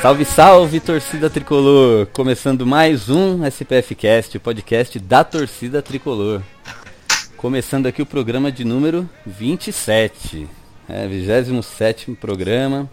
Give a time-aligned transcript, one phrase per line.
[0.00, 2.06] Salve, salve, torcida tricolor!
[2.06, 6.40] Começando mais um SPF Cast, o podcast da torcida tricolor.
[7.36, 10.48] Começando aqui o programa de número 27,
[10.88, 12.90] é, 27 programa.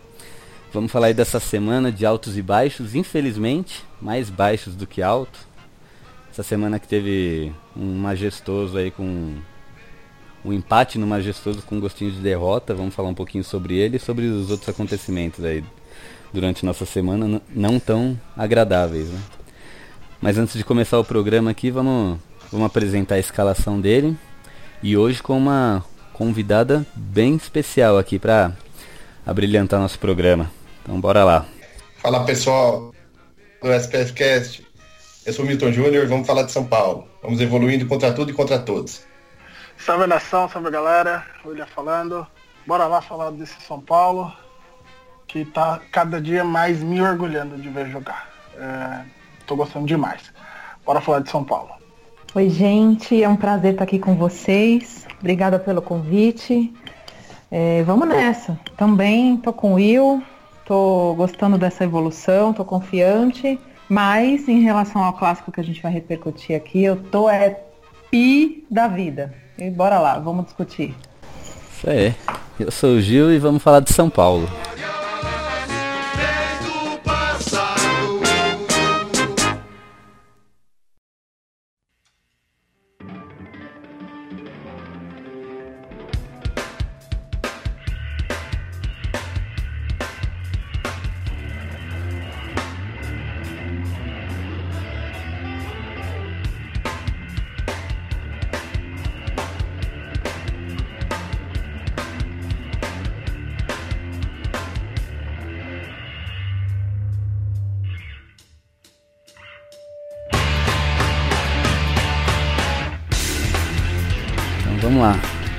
[0.73, 5.39] Vamos falar aí dessa semana de altos e baixos, infelizmente, mais baixos do que alto.
[6.29, 9.33] Essa semana que teve um majestoso aí com
[10.43, 12.75] um empate no majestoso com gostinho de derrota.
[12.75, 15.63] Vamos falar um pouquinho sobre ele e sobre os outros acontecimentos aí
[16.33, 19.19] durante nossa semana não tão agradáveis, né?
[20.21, 22.19] Mas antes de começar o programa aqui, vamos,
[22.51, 24.17] vamos apresentar a escalação dele.
[24.81, 28.51] E hoje com uma convidada bem especial aqui para
[29.25, 30.51] abrilhantar nosso programa.
[30.81, 31.45] Então bora lá.
[31.97, 32.93] Fala pessoal
[33.61, 34.67] do SPF Cast.
[35.25, 37.07] Eu sou o Milton Júnior e vamos falar de São Paulo.
[37.21, 39.05] Vamos evoluindo contra tudo e contra todos.
[39.77, 42.25] Salve nação, salve galera, William falando.
[42.65, 44.33] Bora lá falar desse São Paulo,
[45.27, 48.29] que tá cada dia mais me orgulhando de ver jogar.
[48.57, 49.01] É,
[49.45, 50.21] tô gostando demais.
[50.85, 51.69] Bora falar de São Paulo.
[52.33, 55.05] Oi, gente, é um prazer estar aqui com vocês.
[55.19, 56.73] Obrigada pelo convite.
[57.51, 58.59] É, vamos nessa.
[58.77, 60.23] Também tô com o Will,
[60.65, 63.59] tô gostando dessa evolução, tô confiante.
[63.89, 67.61] Mas em relação ao clássico que a gente vai repercutir aqui, eu tô é
[68.11, 69.33] pi da vida.
[69.57, 70.93] E bora lá, vamos discutir.
[71.71, 72.13] Isso aí.
[72.59, 74.47] Eu sou o Gil e vamos falar de São Paulo.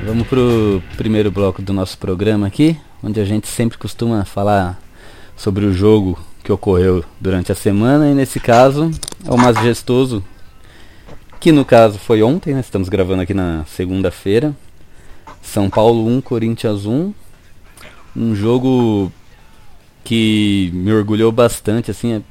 [0.09, 4.81] Vamos pro primeiro bloco do nosso programa aqui, onde a gente sempre costuma falar
[5.37, 8.91] sobre o jogo que ocorreu durante a semana e nesse caso
[9.23, 10.25] é o majestoso,
[11.39, 12.61] que no caso foi ontem, né?
[12.61, 14.57] Estamos gravando aqui na segunda-feira.
[15.43, 17.13] São Paulo 1, Corinthians 1.
[18.17, 19.13] Um jogo
[20.03, 22.23] que me orgulhou bastante, assim, é-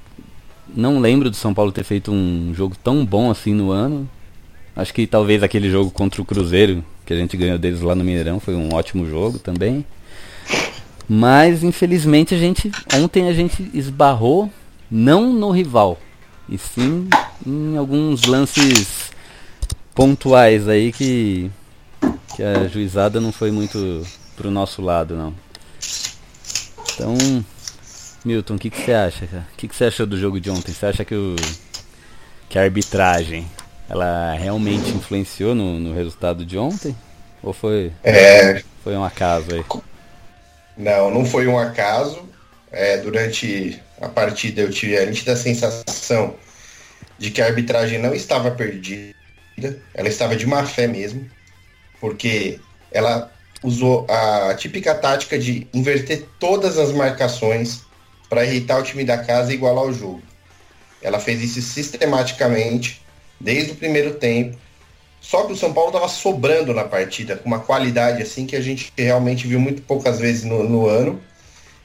[0.75, 4.09] não lembro do São Paulo ter feito um jogo tão bom assim no ano.
[4.75, 8.03] Acho que talvez aquele jogo contra o Cruzeiro, que a gente ganhou deles lá no
[8.03, 9.85] Mineirão, foi um ótimo jogo também.
[11.07, 14.51] Mas infelizmente a gente ontem a gente esbarrou
[14.91, 15.97] não no rival,
[16.49, 17.07] e sim
[17.45, 19.09] em alguns lances
[19.95, 21.49] pontuais aí que
[22.35, 25.33] que a juizada não foi muito pro nosso lado não.
[26.93, 27.15] Então,
[28.25, 29.25] Milton, o que que você acha?
[29.53, 30.73] O que que você achou do jogo de ontem?
[30.73, 31.35] Você acha que o
[32.49, 33.47] que a arbitragem
[33.89, 36.95] ela realmente influenciou no, no resultado de ontem?
[37.41, 39.65] Ou foi, É, foi um acaso aí?
[40.75, 42.27] não, não foi um acaso.
[42.71, 46.35] É, durante a partida eu tive a nítida sensação
[47.17, 49.13] de que a arbitragem não estava perdida,
[49.93, 51.29] ela estava de má fé mesmo,
[51.99, 52.61] porque
[52.91, 53.31] ela
[53.63, 57.83] usou a típica tática de inverter todas as marcações
[58.29, 60.23] para irritar o time da casa e igualar o jogo.
[61.01, 63.01] Ela fez isso sistematicamente
[63.39, 64.57] desde o primeiro tempo.
[65.19, 68.61] Só que o São Paulo estava sobrando na partida, com uma qualidade assim que a
[68.61, 71.21] gente realmente viu muito poucas vezes no, no ano.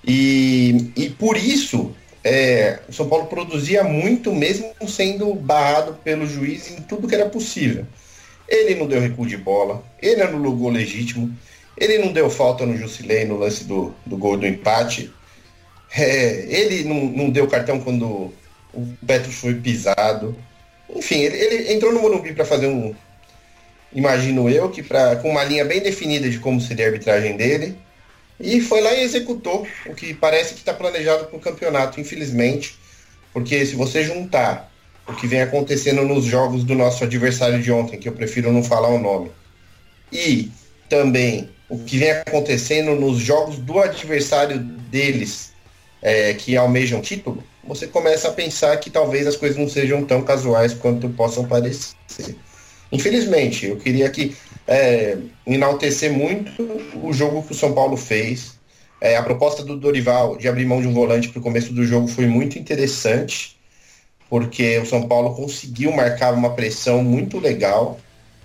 [0.05, 1.95] E, e por isso
[2.25, 7.29] é, o São Paulo produzia muito, mesmo sendo barrado pelo juiz em tudo que era
[7.29, 7.87] possível.
[8.49, 11.35] Ele não deu recuo de bola, ele anulou gol legítimo,
[11.77, 15.13] ele não deu falta no Jusilei no lance do, do gol do empate.
[15.95, 18.33] É, ele não, não deu cartão quando
[18.73, 20.37] o Petros foi pisado.
[20.95, 22.95] Enfim, ele, ele entrou no Morumbi para fazer um.
[23.93, 27.77] Imagino eu que pra, com uma linha bem definida de como seria a arbitragem dele.
[28.41, 32.77] E foi lá e executou o que parece que está planejado para o campeonato, infelizmente.
[33.33, 34.73] Porque se você juntar
[35.07, 38.63] o que vem acontecendo nos jogos do nosso adversário de ontem, que eu prefiro não
[38.63, 39.31] falar o nome.
[40.13, 40.51] E
[40.89, 45.53] também o que vem acontecendo nos jogos do adversário deles,
[46.01, 50.23] é, que almejam título, você começa a pensar que talvez as coisas não sejam tão
[50.23, 51.95] casuais quanto possam parecer.
[52.91, 54.37] Infelizmente, eu queria que
[54.67, 55.17] é,
[55.47, 56.63] enaltecer muito
[57.03, 58.61] o jogo que o São Paulo fez.
[59.01, 61.85] É, a proposta do Dorival de abrir mão de um volante para o começo do
[61.85, 63.59] jogo foi muito interessante,
[64.29, 67.99] porque o São Paulo conseguiu marcar uma pressão muito legal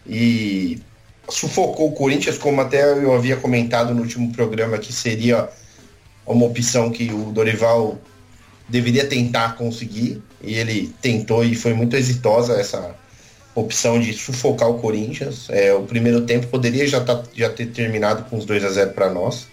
[0.06, 0.80] e
[1.30, 5.50] sufocou o Corinthians, como até eu havia comentado no último programa, que seria
[6.26, 7.98] uma opção que o Dorival
[8.68, 12.96] deveria tentar conseguir, e ele tentou e foi muito exitosa essa
[13.56, 15.50] opção de sufocar o Corinthians.
[15.50, 18.92] É, o primeiro tempo poderia já, tá, já ter terminado com os 2 a 0
[18.92, 19.48] para nós.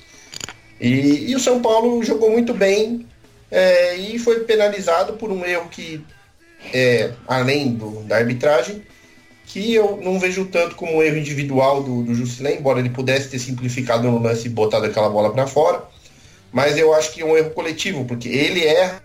[0.80, 3.06] E, e, o São Paulo jogou muito bem
[3.50, 6.04] é, e foi penalizado por um erro que,
[6.72, 8.82] é, além do, da arbitragem,
[9.46, 13.28] que eu não vejo tanto como um erro individual do, do Jusilé, embora ele pudesse
[13.28, 15.82] ter simplificado no lance e botado aquela bola para fora.
[16.54, 19.02] Mas eu acho que é um erro coletivo, porque ele erra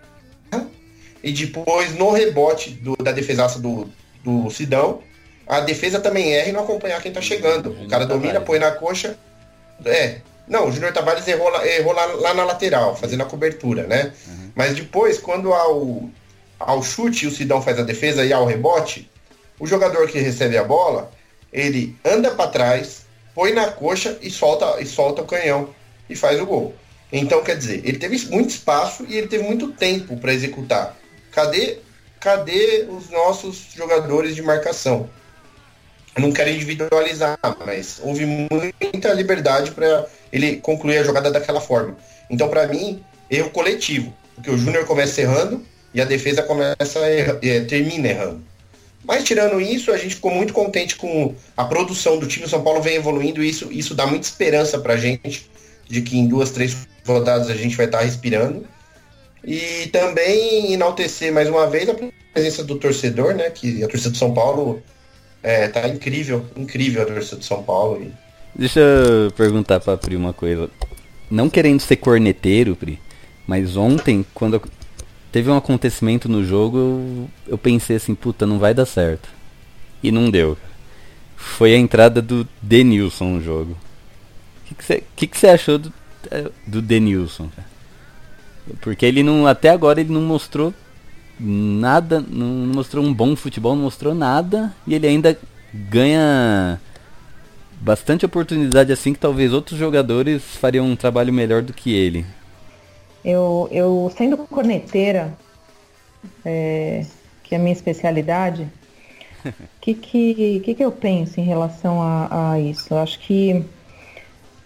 [1.22, 3.90] e depois no rebote do, da defesaça do,
[4.24, 5.02] do Sidão,
[5.48, 7.72] a defesa também erra e não acompanhar quem tá chegando.
[7.72, 9.18] O cara domina, põe na coxa.
[9.84, 10.20] É.
[10.46, 14.12] Não, o Júnior Tavares errou, lá, errou lá, lá, na lateral, fazendo a cobertura, né?
[14.28, 14.50] Uhum.
[14.54, 16.08] Mas depois, quando ao,
[16.58, 19.10] ao chute o Sidão faz a defesa e ao rebote,
[19.58, 21.10] o jogador que recebe a bola,
[21.52, 23.04] ele anda para trás,
[23.34, 25.68] põe na coxa e solta, e solta o canhão
[26.08, 26.74] e faz o gol.
[27.12, 30.96] Então, quer dizer, ele teve muito espaço e ele teve muito tempo para executar.
[31.32, 31.78] Cadê
[32.20, 35.08] cadê os nossos jogadores de marcação?
[36.18, 41.96] Não quero individualizar, mas houve muita liberdade para ele concluir a jogada daquela forma.
[42.28, 45.64] Então, para mim, erro coletivo, porque o Júnior começa errando
[45.94, 48.42] e a defesa começa erra, é, termina errando.
[49.02, 52.44] Mas tirando isso, a gente ficou muito contente com a produção do time.
[52.44, 55.50] O São Paulo vem evoluindo e isso, isso dá muita esperança pra gente
[55.90, 58.64] de que em duas, três rodadas a gente vai estar tá respirando.
[59.44, 61.94] E também enaltecer mais uma vez a
[62.32, 63.50] presença do torcedor, né?
[63.50, 64.82] Que a torcida do São Paulo
[65.42, 68.02] é, tá incrível, incrível a torcida do São Paulo.
[68.02, 68.12] E...
[68.54, 70.70] Deixa eu perguntar pra Pri uma coisa.
[71.30, 73.00] Não querendo ser corneteiro, Pri,
[73.46, 74.62] mas ontem, quando
[75.32, 79.28] teve um acontecimento no jogo, eu, eu pensei assim, puta, não vai dar certo.
[80.02, 80.56] E não deu.
[81.36, 83.76] Foi a entrada do Denilson no jogo.
[84.72, 85.92] O que você achou do,
[86.30, 87.48] é, do Denilson?
[88.80, 89.46] Porque ele não.
[89.46, 90.72] Até agora ele não mostrou
[91.38, 92.20] nada.
[92.20, 94.72] Não mostrou um bom futebol, não mostrou nada.
[94.86, 95.36] E ele ainda
[95.72, 96.80] ganha
[97.80, 102.26] bastante oportunidade assim que talvez outros jogadores fariam um trabalho melhor do que ele.
[103.24, 105.34] Eu, eu sendo corneteira,
[106.44, 107.04] é,
[107.42, 108.68] que é a minha especialidade,
[109.44, 112.92] o que, que, que, que eu penso em relação a, a isso?
[112.92, 113.64] Eu acho que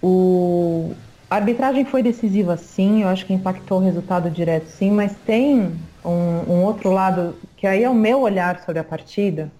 [0.04, 0.92] o,
[1.30, 5.72] a arbitragem foi decisiva sim, eu acho que impactou o resultado direto sim, mas tem
[6.04, 9.50] um, um outro lado que aí é o meu olhar sobre a partida,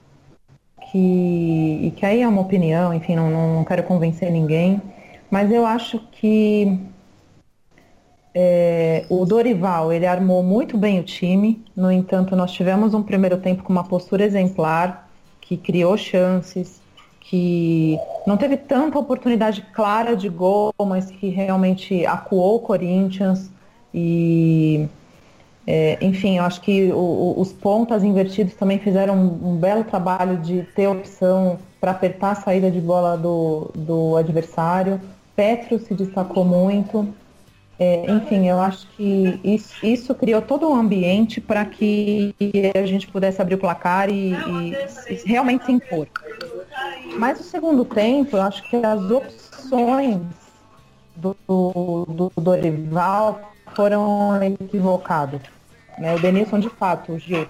[0.91, 4.83] que, e que aí é uma opinião, enfim, não, não quero convencer ninguém,
[5.31, 6.79] mas eu acho que
[8.35, 13.39] é, o Dorival, ele armou muito bem o time, no entanto, nós tivemos um primeiro
[13.39, 15.09] tempo com uma postura exemplar,
[15.41, 16.84] que criou chances,
[17.25, 23.51] que não teve tanta oportunidade clara de gol, mas que realmente acuou o Corinthians
[23.93, 24.89] e
[25.67, 29.83] é, enfim, eu acho que o, o, os pontas invertidos também fizeram um, um belo
[29.85, 35.01] trabalho de ter opção para apertar a saída de bola do, do adversário.
[35.35, 37.09] Petro se destacou muito.
[37.79, 42.35] É, enfim, eu acho que isso, isso, criou todo um ambiente para que
[42.75, 44.75] a gente pudesse abrir o placar e, e,
[45.25, 46.07] realmente se impor.
[47.19, 50.21] Mas o segundo tempo, eu acho que as opções
[51.17, 53.41] do, do, do Dorival
[53.75, 55.41] foram equivocadas.
[55.99, 56.15] Né?
[56.15, 57.47] O Denilson, de fato, o Gil,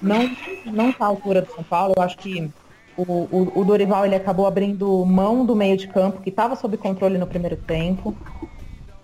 [0.00, 0.30] não
[0.66, 1.94] não está à altura do São Paulo.
[1.96, 2.50] Eu acho que
[2.96, 6.76] o, o, o, Dorival ele acabou abrindo mão do meio de campo, que estava sob
[6.76, 8.14] controle no primeiro tempo.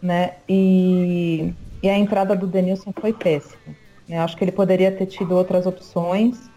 [0.00, 0.34] Né?
[0.48, 3.74] E, e a entrada do Denilson foi péssima.
[4.08, 6.50] Eu acho que ele poderia ter tido outras opções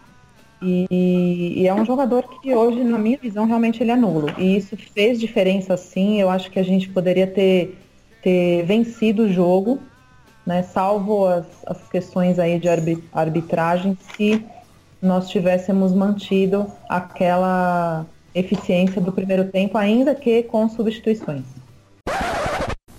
[0.60, 4.28] e, e, é um jogador que hoje, na minha visão, realmente ele é nulo.
[4.38, 6.20] E isso fez diferença sim.
[6.20, 7.78] Eu acho que a gente poderia ter,
[8.22, 9.78] ter vencido o jogo,
[10.46, 12.68] né, salvo as, as questões aí de
[13.12, 14.42] arbitragem, se
[15.02, 21.44] nós tivéssemos mantido aquela eficiência do primeiro tempo, ainda que com substituições.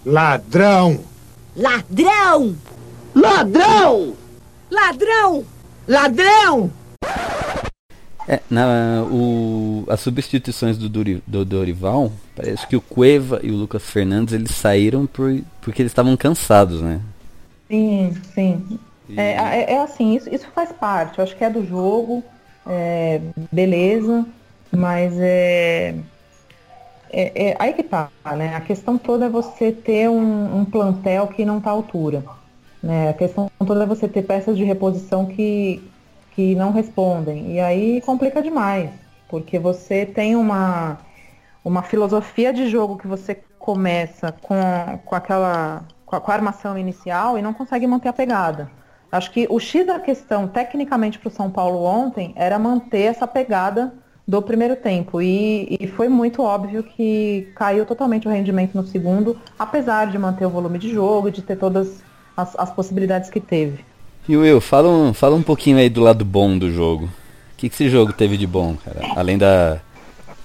[0.06, 1.00] Ladrão!
[1.56, 2.56] Ladrão!
[3.16, 4.14] Ladrão!
[4.70, 5.46] Ladrão!
[5.88, 6.72] Ladrão!
[8.28, 13.56] É, na, o, as substituições do, Duri, do Dorival, parece que o Cueva e o
[13.56, 17.00] Lucas Fernandes eles saíram por, porque eles estavam cansados, né?
[17.70, 18.80] Sim, sim.
[19.08, 19.18] E...
[19.18, 22.22] É, é, é, assim, isso, isso faz parte, eu acho que é do jogo,
[22.66, 24.26] é, beleza,
[24.72, 25.96] mas é,
[27.10, 28.56] é, é, Aí que tá, né?
[28.56, 32.24] A questão toda é você ter um, um plantel que não tá à altura.
[32.82, 33.10] Né?
[33.10, 35.82] A questão toda é você ter peças de reposição que,
[36.38, 37.54] que não respondem.
[37.54, 38.92] E aí complica demais,
[39.28, 41.00] porque você tem uma,
[41.66, 44.56] uma filosofia de jogo que você começa com,
[45.04, 48.70] com aquela com a, com a armação inicial e não consegue manter a pegada.
[49.12, 53.26] Acho que o X da questão, tecnicamente, para o São Paulo ontem, era manter essa
[53.26, 53.92] pegada
[54.28, 55.20] do primeiro tempo.
[55.20, 60.46] E, e, foi muito óbvio que caiu totalmente o rendimento no segundo, apesar de manter
[60.46, 62.04] o volume de jogo de ter todas
[62.38, 63.84] as, as possibilidades que teve.
[64.28, 67.06] E Will, fala um, fala um pouquinho aí do lado bom do jogo.
[67.06, 67.10] O
[67.58, 69.00] que, que esse jogo teve de bom, cara?
[69.16, 69.80] Além da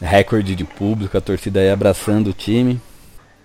[0.01, 2.81] recorde de público, a torcida aí abraçando o time.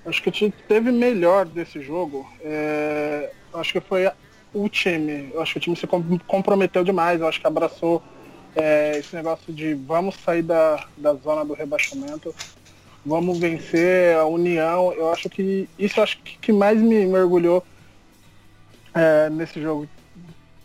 [0.06, 2.29] Acho que o time teve melhor desse jogo.
[2.41, 4.10] É, acho que foi
[4.53, 5.34] o time.
[5.39, 5.88] Acho que o time se
[6.27, 7.20] comprometeu demais.
[7.22, 8.03] Acho que abraçou
[8.56, 12.34] é, esse negócio de vamos sair da, da zona do rebaixamento,
[13.06, 14.94] vamos vencer a união.
[14.94, 17.63] Eu acho que isso acho que, que mais me mergulhou
[18.94, 19.88] é, nesse jogo.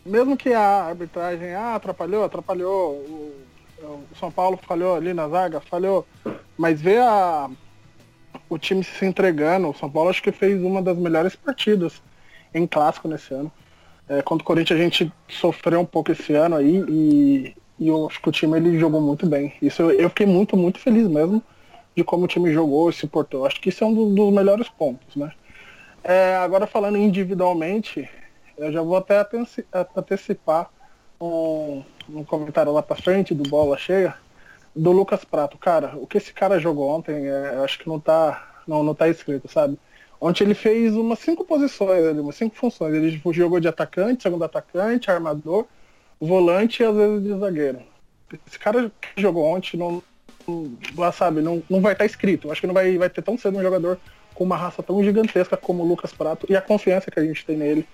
[0.05, 3.35] Mesmo que a arbitragem ah, atrapalhou, atrapalhou, o,
[3.83, 6.07] o São Paulo falhou ali na zaga, falhou,
[6.57, 7.49] mas ver a,
[8.49, 12.03] o time se entregando, o São Paulo acho que fez uma das melhores partidas
[12.55, 13.51] em clássico nesse ano.
[14.09, 18.07] É, contra o Corinthians a gente sofreu um pouco esse ano aí e, e eu
[18.07, 19.55] acho que o time ele jogou muito bem.
[19.63, 21.43] Isso eu, eu fiquei muito, muito feliz mesmo
[21.97, 23.47] de como o time jogou e se portou.
[23.47, 25.33] Acho que isso é um dos, dos melhores pontos, né?
[26.03, 28.09] É, agora falando individualmente,
[28.57, 29.27] eu já vou até
[29.97, 30.71] antecipar
[31.21, 34.15] um, um comentário lá pra frente do Bola Cheia,
[34.75, 35.57] do Lucas Prato.
[35.59, 39.09] Cara, o que esse cara jogou ontem, é, acho que não tá, não, não tá
[39.09, 39.79] escrito, sabe?
[40.21, 42.95] Ontem ele fez umas cinco posições ali, umas cinco funções.
[42.95, 45.67] Ele jogou de atacante, segundo atacante, armador,
[46.21, 47.81] volante e às vezes de zagueiro.
[48.47, 50.03] Esse cara que jogou ontem não,
[50.97, 52.51] lá sabe, não, não vai estar tá escrito.
[52.51, 53.99] Acho que não vai, vai ter tão cedo um jogador
[54.35, 57.45] com uma raça tão gigantesca como o Lucas Prato e a confiança que a gente
[57.45, 57.87] tem nele.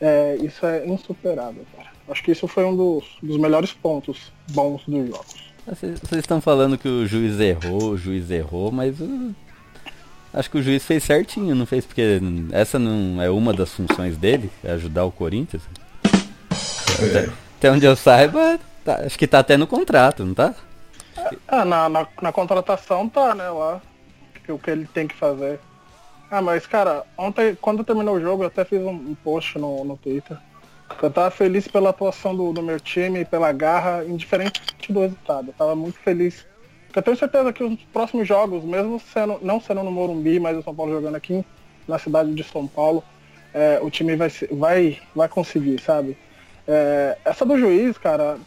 [0.00, 1.88] É, isso é insuperável, cara.
[2.08, 5.54] Acho que isso foi um dos, dos melhores pontos bons dos jogos.
[5.66, 8.96] Vocês, estão falando que o juiz errou, o juiz errou, mas
[10.34, 11.86] Acho que o juiz fez certinho, não fez?
[11.86, 12.20] Porque
[12.50, 15.62] essa não é uma das funções dele, é ajudar o Corinthians.
[17.00, 17.06] É.
[17.06, 20.52] Até, até, onde eu saiba, tá, acho que tá até no contrato, não tá?
[21.46, 23.80] Ah, na, na, na, contratação tá, né, lá.
[24.44, 25.60] Que, o que ele tem que fazer.
[26.30, 29.96] Ah, mas cara, ontem, quando terminou o jogo, eu até fiz um, post no, no
[29.96, 30.36] Twitter.
[31.02, 35.48] Eu tava feliz pela atuação do, do meu time, pela garra, indiferente do resultado.
[35.48, 36.44] Eu tava muito feliz
[36.94, 40.62] eu tenho certeza que os próximos jogos, mesmo sendo, não sendo no Morumbi, mas o
[40.62, 41.44] São Paulo jogando aqui
[41.88, 43.02] na cidade de São Paulo,
[43.52, 46.16] é, o time vai, vai, vai conseguir, sabe?
[46.68, 48.38] É, essa do juiz, cara,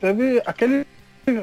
[0.00, 0.84] teve aquele,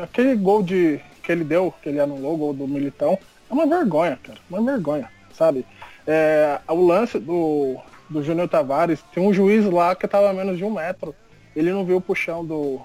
[0.04, 3.18] aquele gol de, que ele deu, que ele anulou, o gol do Militão,
[3.50, 5.66] é uma vergonha, cara, uma vergonha, sabe?
[6.12, 7.78] É, o lance do,
[8.10, 11.14] do Júnior Tavares, tem um juiz lá que estava a menos de um metro,
[11.56, 12.82] ele não viu o puxão do,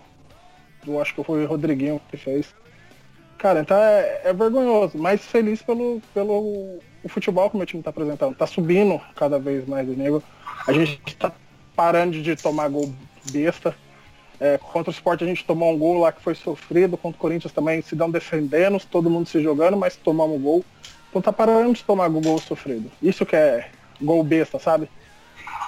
[0.84, 2.54] do acho que foi o Rodriguinho que fez.
[3.38, 7.80] Cara, então é, é, vergonhoso, mas feliz pelo, pelo o futebol que o meu time
[7.80, 8.36] está apresentando.
[8.36, 10.22] Tá subindo cada vez mais o nível.
[10.66, 11.32] A gente está
[11.74, 12.92] parando de tomar gol
[13.32, 13.74] besta.
[14.38, 17.20] É, contra o esporte a gente tomou um gol lá que foi sofrido, contra o
[17.20, 20.64] Corinthians também se dão defendendo, todo mundo se jogando, mas tomamos um gol.
[21.14, 22.90] Então tá parando de tomar gol sofrido.
[23.00, 23.68] Isso que é
[24.02, 24.88] gol besta, sabe?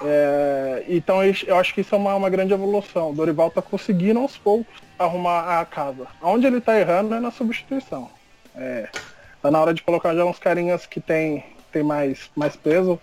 [0.02, 3.10] É, então eu acho que isso é uma, uma grande evolução.
[3.10, 6.08] O Dorival tá conseguindo aos poucos arrumar a casa.
[6.20, 8.10] Onde ele tá errando é na substituição.
[8.56, 8.88] É,
[9.40, 12.98] tá na hora de colocar já uns carinhas que tem, tem mais, mais peso.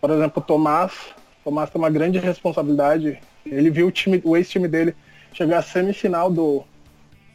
[0.00, 0.94] Por exemplo, o Tomás.
[1.42, 3.20] O Tomás tem uma grande responsabilidade.
[3.44, 4.96] Ele viu o, time, o ex-time dele
[5.34, 6.64] chegar à semifinal do,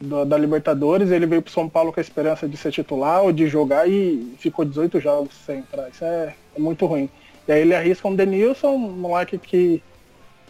[0.00, 1.10] do, da Libertadores.
[1.10, 4.34] Ele veio pro São Paulo com a esperança de ser titular ou de jogar e
[4.38, 5.88] ficou 18 jogos sem entrar.
[5.88, 7.08] Isso é, é muito ruim.
[7.46, 9.82] E aí ele arrisca um Denilson, um moleque que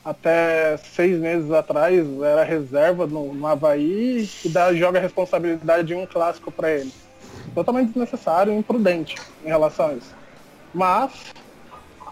[0.05, 5.95] até seis meses atrás era reserva no, no Havaí e dá, joga a responsabilidade de
[5.95, 6.93] um clássico para ele.
[7.55, 10.14] Totalmente desnecessário e imprudente em relação a isso.
[10.73, 11.33] Mas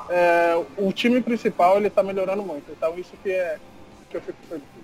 [0.09, 2.71] é, o time principal ele está melhorando muito.
[2.71, 3.59] Então isso que é
[4.11, 4.75] que eu fico feliz.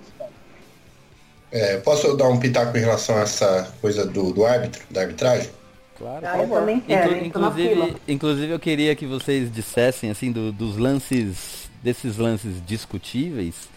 [1.52, 5.50] É, posso dar um pitaco em relação a essa coisa do, do árbitro, da arbitragem?
[5.98, 7.12] Claro, ah, eu também quero.
[7.14, 13.68] Inclu inclusive, inclusive eu queria que vocês dissessem assim do, dos lances desses lances discutíveis,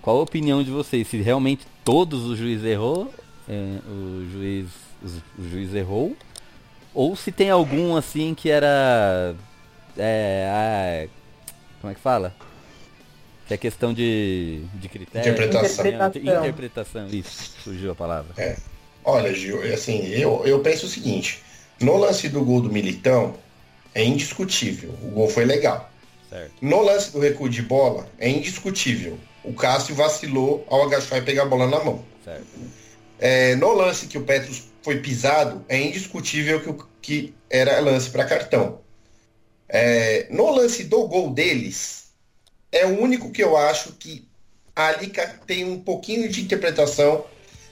[0.00, 1.08] qual a opinião de vocês?
[1.08, 3.12] Se realmente todos os juízes errou,
[3.48, 4.66] é, o juiz
[5.02, 6.16] o, o juiz errou
[6.94, 9.34] ou se tem algum assim que era
[9.96, 11.08] é, a-
[11.80, 12.34] como é que fala
[13.48, 15.86] que é questão de, de critério Interpretação.
[15.86, 16.40] Interpretação.
[16.40, 18.56] interpretação isso surgiu a palavra É.
[19.04, 21.42] Olha, Gil, assim, eu, eu penso o seguinte:
[21.80, 23.34] no lance do gol do Militão,
[23.94, 24.90] é indiscutível.
[25.02, 25.90] O gol foi legal.
[26.28, 29.18] certo No lance do recuo de bola, é indiscutível.
[29.42, 32.04] O Cássio vacilou ao agachar e pegar a bola na mão.
[32.22, 32.44] certo
[33.18, 38.10] É, no lance que o Petros foi pisado, é indiscutível que, o- que era lance
[38.10, 38.80] para cartão.
[39.68, 42.07] É, no lance do gol deles,
[42.72, 44.26] é o único que eu acho que
[44.74, 45.12] ali
[45.46, 47.24] tem um pouquinho de interpretação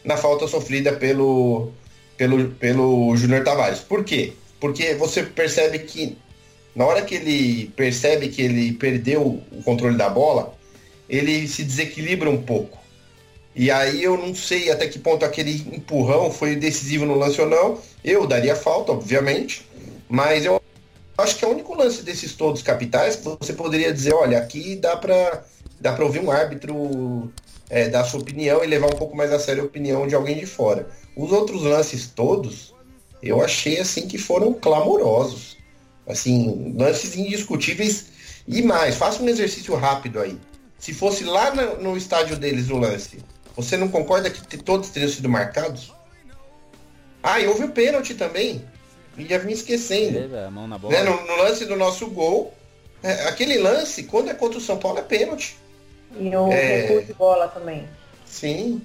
[0.05, 1.73] na falta sofrida pelo,
[2.17, 3.81] pelo, pelo Júnior Tavares.
[3.81, 4.33] Por quê?
[4.59, 6.17] Porque você percebe que
[6.75, 10.55] na hora que ele percebe que ele perdeu o controle da bola,
[11.09, 12.79] ele se desequilibra um pouco.
[13.55, 17.49] E aí eu não sei até que ponto aquele empurrão foi decisivo no lance ou
[17.49, 17.81] não.
[18.05, 19.67] Eu daria falta, obviamente.
[20.09, 20.61] Mas eu
[21.19, 24.77] acho que é o único lance desses todos capitais que você poderia dizer, olha, aqui
[24.77, 25.45] dá pra,
[25.81, 27.33] dá pra ouvir um árbitro
[27.69, 30.39] é, dar sua opinião e levar um pouco mais a sério a opinião de alguém
[30.39, 30.89] de fora.
[31.17, 32.75] Os outros lances todos,
[33.23, 35.57] eu achei assim que foram clamorosos.
[36.07, 38.07] Assim, lances indiscutíveis
[38.47, 38.95] e mais.
[38.95, 40.39] Faça um exercício rápido aí.
[40.79, 43.19] Se fosse lá no, no estádio deles o lance,
[43.57, 45.93] você não concorda que todos teriam sido marcados?
[47.23, 48.65] Ah, e houve o pênalti também.
[49.19, 50.21] Ia me esquecendo.
[50.21, 52.53] Teve a mão na bola Né, no, no lance do nosso gol,
[53.03, 55.57] é, aquele lance, quando é contra o São Paulo, é pênalti.
[56.19, 56.83] E o É.
[56.83, 57.89] recuo de bola também.
[58.25, 58.83] Sim.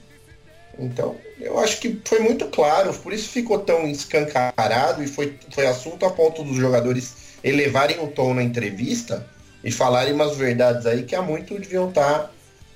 [0.79, 5.67] Então, eu acho que foi muito claro, por isso ficou tão escancarado e foi, foi
[5.67, 9.27] assunto a ponto dos jogadores elevarem o tom na entrevista
[9.63, 12.34] e falarem umas verdades aí que há muito deviam estar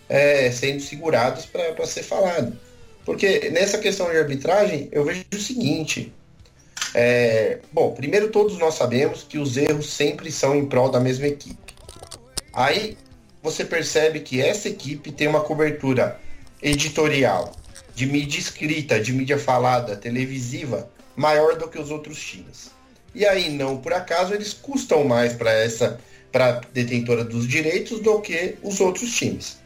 [0.10, 2.58] é, sendo segurados para ser falado.
[3.06, 6.12] Porque nessa questão de arbitragem, eu vejo o seguinte.
[6.98, 11.28] É, bom, primeiro todos nós sabemos que os erros sempre são em prol da mesma
[11.28, 11.76] equipe.
[12.54, 12.98] Aí
[13.44, 16.18] você percebe que essa equipe tem uma cobertura
[16.64, 17.52] editorial,
[17.94, 22.72] de mídia escrita, de mídia falada, televisiva, maior do que os outros times.
[23.14, 26.00] E aí, não por acaso, eles custam mais para essa
[26.32, 29.58] para detentora dos direitos do que os outros times.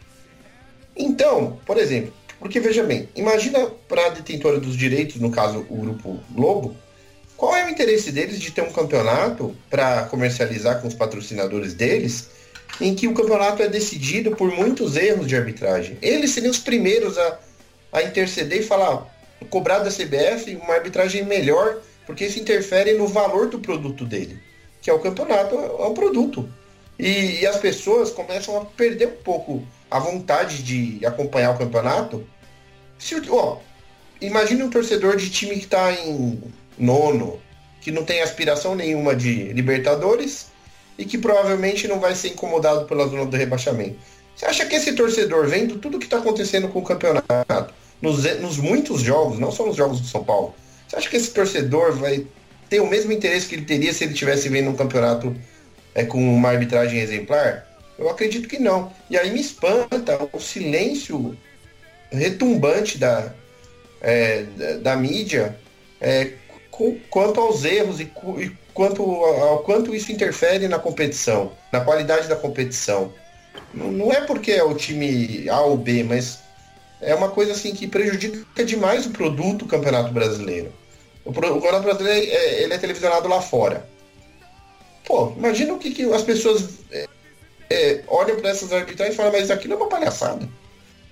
[0.95, 5.77] Então, por exemplo, porque veja bem, imagina para a detentora dos direitos, no caso o
[5.77, 6.75] grupo Globo,
[7.39, 12.27] qual é o interesse deles de ter um campeonato para comercializar com os patrocinadores deles,
[12.81, 15.97] em que o campeonato é decidido por muitos erros de arbitragem?
[16.01, 17.39] Eles seriam os primeiros a,
[17.93, 19.07] a interceder e falar,
[19.49, 24.37] cobrar da CBF uma arbitragem melhor, porque isso interfere no valor do produto dele,
[24.81, 26.47] que é o campeonato, é um produto.
[26.99, 32.27] E, e as pessoas começam a perder um pouco a vontade de acompanhar o campeonato.
[32.97, 33.59] Se, ó,
[34.19, 36.41] imagine um torcedor de time que está em
[36.79, 37.39] nono,
[37.81, 40.47] que não tem aspiração nenhuma de Libertadores
[40.97, 43.97] e que provavelmente não vai ser incomodado pela zona do rebaixamento.
[44.35, 48.57] Você acha que esse torcedor, vendo tudo que está acontecendo com o campeonato, nos, nos
[48.57, 50.55] muitos jogos, não só nos jogos do São Paulo,
[50.87, 52.25] você acha que esse torcedor vai
[52.69, 55.35] ter o mesmo interesse que ele teria se ele estivesse vendo um campeonato
[55.93, 57.67] é, com uma arbitragem exemplar?
[57.97, 58.91] Eu acredito que não.
[59.09, 61.37] E aí me espanta o silêncio
[62.11, 63.33] retumbante da,
[64.01, 64.43] é,
[64.81, 65.57] da, mídia
[65.99, 66.31] é,
[67.09, 72.35] quanto aos erros e, e quanto ao, quanto isso interfere na competição, na qualidade da
[72.35, 73.13] competição.
[73.73, 76.39] Não, não é porque é o time A ou B, mas
[77.01, 80.71] é uma coisa assim que prejudica demais o produto do Campeonato Brasileiro.
[81.25, 83.87] O, Campeonato Brasileiro é, ele é televisionado lá fora.
[85.05, 87.07] Pô, imagina o que, que as pessoas é,
[87.69, 90.47] é, olham para essas arbitragens e falam, mas aquilo é uma palhaçada.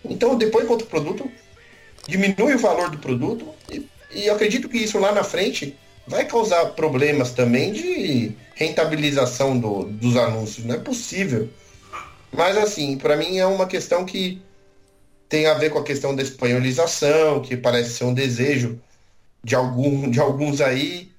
[0.05, 1.29] Então, depois quanto o produto,
[2.07, 6.25] diminui o valor do produto e, e eu acredito que isso lá na frente vai
[6.25, 10.65] causar problemas também de rentabilização do- dos anúncios.
[10.65, 11.49] Não é possível.
[12.31, 14.41] Mas assim, para mim é uma questão que
[15.29, 18.79] tem a ver com a questão da espanholização, que parece ser um desejo
[19.43, 21.11] de, algum, de alguns aí.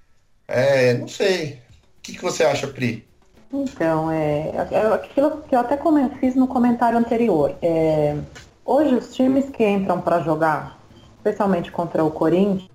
[0.46, 1.60] É, não sei.
[1.98, 3.06] O que, que você acha, Pri?
[3.52, 5.78] Então, é, é aquilo que eu até
[6.20, 7.54] fiz no comentário anterior.
[7.60, 8.16] É,
[8.64, 10.78] hoje os times que entram para jogar,
[11.16, 12.68] especialmente contra o Corinthians,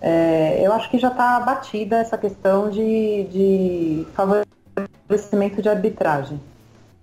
[0.00, 6.40] é, eu acho que já está batida essa questão de, de favorecimento de arbitragem.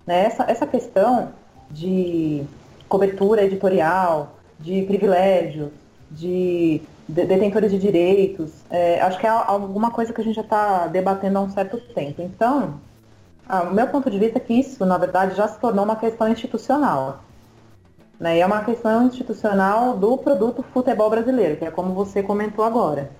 [0.06, 0.24] Né?
[0.24, 1.30] Essa, essa questão
[1.70, 2.44] de
[2.88, 5.72] cobertura editorial, de privilégio,
[6.10, 10.42] de de- detentores de direitos, é, acho que é alguma coisa que a gente já
[10.42, 12.22] está debatendo há um certo tempo.
[12.22, 12.74] Então,
[13.48, 15.96] ah, o meu ponto de vista é que isso, na verdade, já se tornou uma
[15.96, 17.20] questão institucional.
[18.22, 18.36] Né?
[18.36, 23.10] E é uma questão institucional do produto futebol brasileiro, que é como você comentou agora.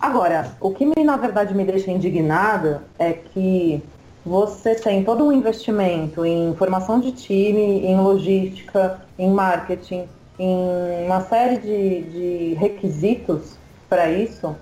[0.00, 3.82] Agora, o que me, na verdade me deixa indignada é que
[4.24, 11.20] você tem todo um investimento em formação de time, em logística, em marketing, em uma
[11.20, 13.58] série de, de requisitos
[13.90, 14.56] para isso,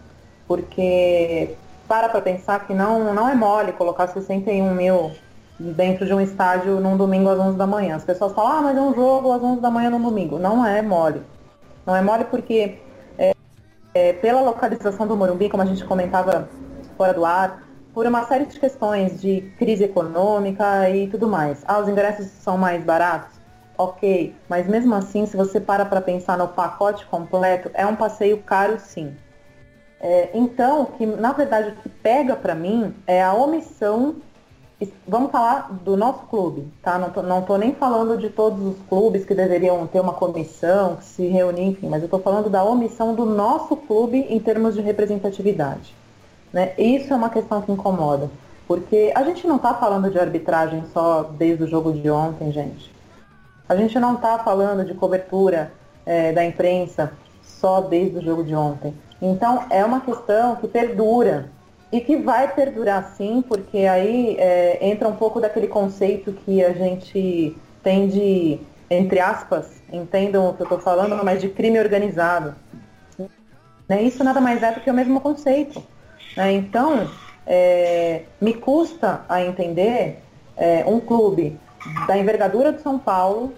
[0.49, 1.55] porque
[1.87, 5.13] para para pensar que não, não é mole colocar 61 mil
[5.59, 7.97] dentro de um estádio num domingo às 11 da manhã.
[7.97, 10.39] As pessoas falam, ah, mas é um jogo às 11 da manhã no domingo.
[10.39, 11.23] Não é mole.
[11.85, 12.79] Não é mole porque
[13.19, 13.35] é,
[13.95, 16.49] é, pela localização do Morumbi, como a gente comentava
[16.97, 21.65] fora do ar, por uma série de questões de crise econômica e tudo mais.
[21.67, 23.39] Ah, os ingressos são mais baratos?
[23.77, 28.39] Ok, mas mesmo assim, se você para para pensar no pacote completo, é um passeio
[28.39, 29.17] caro sim.
[30.01, 34.17] É, então, que na verdade o que pega para mim é a omissão.
[35.09, 36.99] Vamos falar do nosso clube, tá?
[36.99, 40.97] Não tô, não tô nem falando de todos os clubes que deveriam ter uma comissão,
[40.97, 44.77] que se reunir, enfim, mas eu tô falando da omissão do nosso clube em termos
[44.77, 45.93] de representatividade.
[46.53, 46.75] Né?
[46.79, 48.31] Isso é uma questão que incomoda,
[48.69, 52.95] porque a gente não está falando de arbitragem só desde o jogo de ontem, gente.
[53.69, 55.73] A gente não está falando de cobertura
[56.07, 57.13] é, da imprensa
[57.43, 58.95] só desde o jogo de ontem.
[59.21, 61.51] Então é uma questão que perdura
[61.91, 66.73] e que vai perdurar sim, porque aí é, entra um pouco daquele conceito que a
[66.73, 72.55] gente tem de, entre aspas, entendam o que eu estou falando, mas de crime organizado.
[73.89, 74.03] Né?
[74.03, 75.83] Isso nada mais é do que o mesmo conceito.
[76.37, 76.53] Né?
[76.53, 77.09] Então,
[77.47, 80.19] é, me custa a entender
[80.57, 81.59] é, um clube
[82.07, 83.55] da envergadura de São Paulo,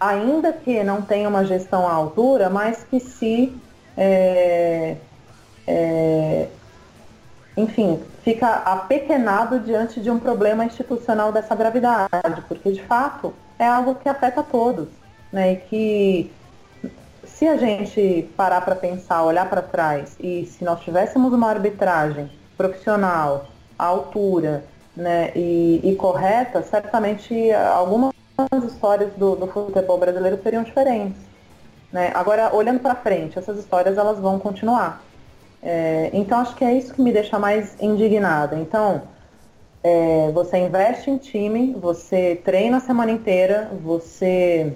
[0.00, 3.54] ainda que não tenha uma gestão à altura, mas que se,
[3.98, 4.96] é,
[5.66, 6.48] é
[7.56, 13.94] enfim, fica apequenado diante de um problema institucional dessa gravidade, porque de fato é algo
[13.94, 14.88] que afeta todos,
[15.32, 15.52] né?
[15.52, 16.32] E que
[17.24, 22.30] se a gente parar para pensar, olhar para trás e se nós tivéssemos uma arbitragem
[22.56, 23.46] profissional,
[23.78, 24.64] à altura
[24.96, 28.14] né, e, e correta, certamente algumas
[28.66, 31.18] histórias do, do futebol brasileiro seriam diferentes.
[31.92, 32.10] Né?
[32.14, 35.02] Agora, olhando para frente, essas histórias elas vão continuar.
[35.68, 38.54] É, então, acho que é isso que me deixa mais indignada.
[38.54, 39.02] Então,
[39.82, 44.72] é, você investe em time, você treina a semana inteira, você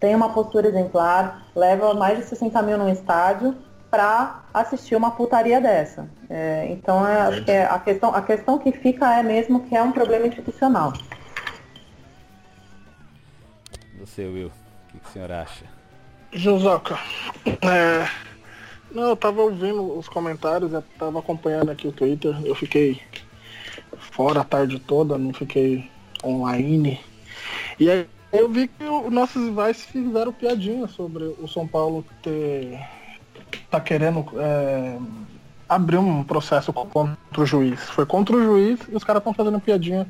[0.00, 3.54] tem uma postura exemplar, leva mais de 60 mil num estádio
[3.90, 6.08] para assistir uma putaria dessa.
[6.30, 9.76] É, então é, acho que é a, questão, a questão que fica é mesmo que
[9.76, 10.94] é um problema institucional.
[14.00, 15.66] Você, Will, o que, que o senhor acha?
[16.32, 16.98] Josoca,
[17.46, 18.08] é,
[18.94, 23.00] não, eu tava ouvindo os comentários, eu tava acompanhando aqui o Twitter, eu fiquei
[23.98, 25.90] fora a tarde toda, não fiquei
[26.24, 27.00] online.
[27.78, 32.78] E aí eu vi que os nossos rivais fizeram piadinha sobre o São Paulo ter
[33.70, 34.98] tá querendo é,
[35.68, 37.80] abrir um processo contra o juiz.
[37.90, 40.06] Foi contra o juiz e os caras estão fazendo piadinha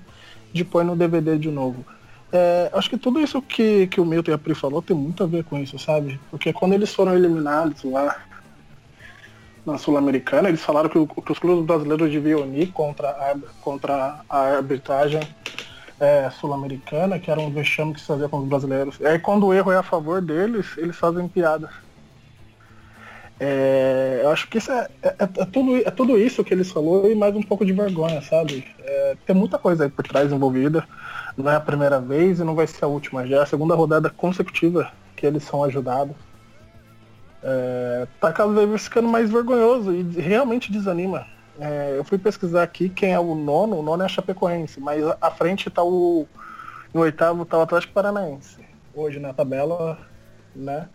[0.53, 1.85] de no DVD de novo.
[2.33, 5.23] É, acho que tudo isso que, que o Milton e a Pri falou tem muito
[5.23, 6.21] a ver com isso, sabe?
[6.31, 8.17] Porque quando eles foram eliminados lá
[9.65, 14.21] na Sul-Americana, eles falaram que, o, que, os clubes brasileiros deviam unir contra a, contra
[14.29, 15.21] a arbitragem
[15.99, 18.99] é, sul-americana, que era um vexame que se fazia com os brasileiros.
[19.01, 21.71] E aí quando o erro é a favor deles, eles fazem piada.
[23.41, 27.11] É, eu acho que isso é, é, é, tudo, é tudo isso que eles falou
[27.11, 28.65] e mais um pouco de vergonha, sabe?
[28.79, 30.87] É, tem muita coisa aí por trás envolvida.
[31.37, 33.27] Não é a primeira vez e não vai ser a última.
[33.27, 36.15] Já é a segunda rodada consecutiva que eles são ajudados.
[37.47, 41.27] É, tá cada vez ficando mais vergonhoso e realmente desanima.
[41.61, 45.05] É, eu fui pesquisar aqui quem é o nono, o nono é a Chapecoense, mas
[45.21, 46.27] à frente tá o.
[46.93, 48.65] No oitavo tá o Atlético Paranaense.
[48.95, 49.99] Hoje na tabela,
[50.57, 50.89] né?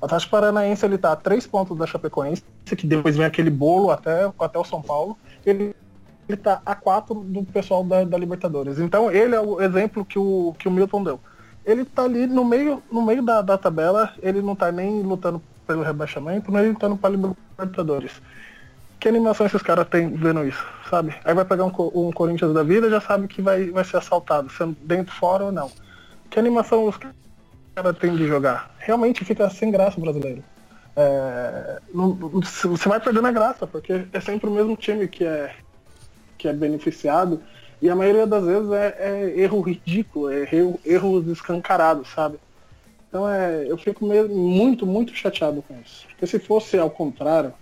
[0.00, 2.42] O Atlético Paranaense ele tá a três pontos da Chapecoense,
[2.76, 5.16] que depois vem aquele bolo até, até o São Paulo.
[5.46, 5.72] Ele,
[6.28, 8.80] ele tá a quatro do pessoal da, da Libertadores.
[8.80, 11.20] Então ele é o exemplo que o, que o Milton deu.
[11.64, 15.40] Ele tá ali no meio, no meio da, da tabela, ele não tá nem lutando
[15.72, 18.12] pelo rebaixamento, nem lutando para Libertadores
[19.02, 21.12] que animação esses caras têm vendo isso, sabe?
[21.24, 24.48] Aí vai pegar um, um Corinthians da vida já sabe que vai, vai ser assaltado,
[24.48, 25.68] sendo dentro, fora ou não.
[26.30, 26.96] Que animação os
[27.74, 28.72] caras têm de jogar?
[28.78, 30.44] Realmente fica sem graça o brasileiro.
[30.94, 35.52] É, não, você vai perdendo a graça, porque é sempre o mesmo time que é,
[36.38, 37.42] que é beneficiado.
[37.80, 42.38] E a maioria das vezes é, é erro ridículo, é erro, erros escancarados, sabe?
[43.12, 46.06] Então é, eu fico mesmo muito, muito chateado com isso.
[46.08, 47.52] Porque se fosse ao contrário,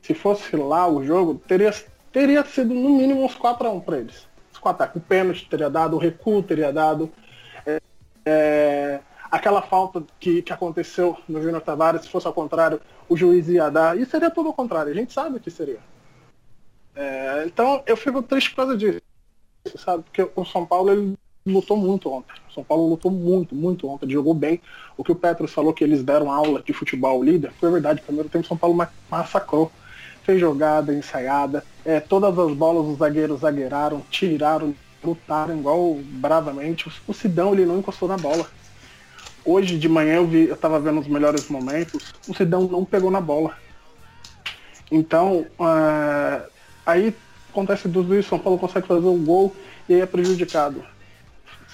[0.00, 1.74] se fosse lá o jogo, teria,
[2.10, 4.26] teria sido no mínimo uns 4x1 para eles.
[4.50, 7.12] Os 4 O pênalti teria dado, o recuo teria dado.
[7.66, 7.82] É,
[8.24, 13.46] é, aquela falta que, que aconteceu no Júnior Tavares, se fosse ao contrário, o juiz
[13.50, 15.80] ia dar, e seria tudo ao contrário, a gente sabe que seria.
[16.96, 19.02] É, então eu fico triste por causa disso,
[19.76, 20.04] sabe?
[20.04, 22.34] Porque o São Paulo ele lutou muito ontem.
[22.52, 24.60] São Paulo lutou muito, muito ontem, jogou bem.
[24.96, 28.02] O que o Petros falou que eles deram aula de futebol líder, foi verdade.
[28.02, 29.74] Primeiro tempo São Paulo ma- massacrou.
[30.22, 31.66] Fez jogada, ensaiada.
[31.84, 36.88] É, todas as bolas os zagueiros zagueiraram, tiraram, lutaram igual bravamente.
[37.06, 38.50] O, Sidão ele não encostou na bola.
[39.44, 43.10] Hoje de manhã eu vi, eu tava vendo os melhores momentos, o Sidão não pegou
[43.10, 43.56] na bola.
[44.90, 46.50] Então, é,
[46.86, 49.56] aí acontece tudo isso, São Paulo consegue fazer um gol
[49.88, 50.84] e aí é prejudicado.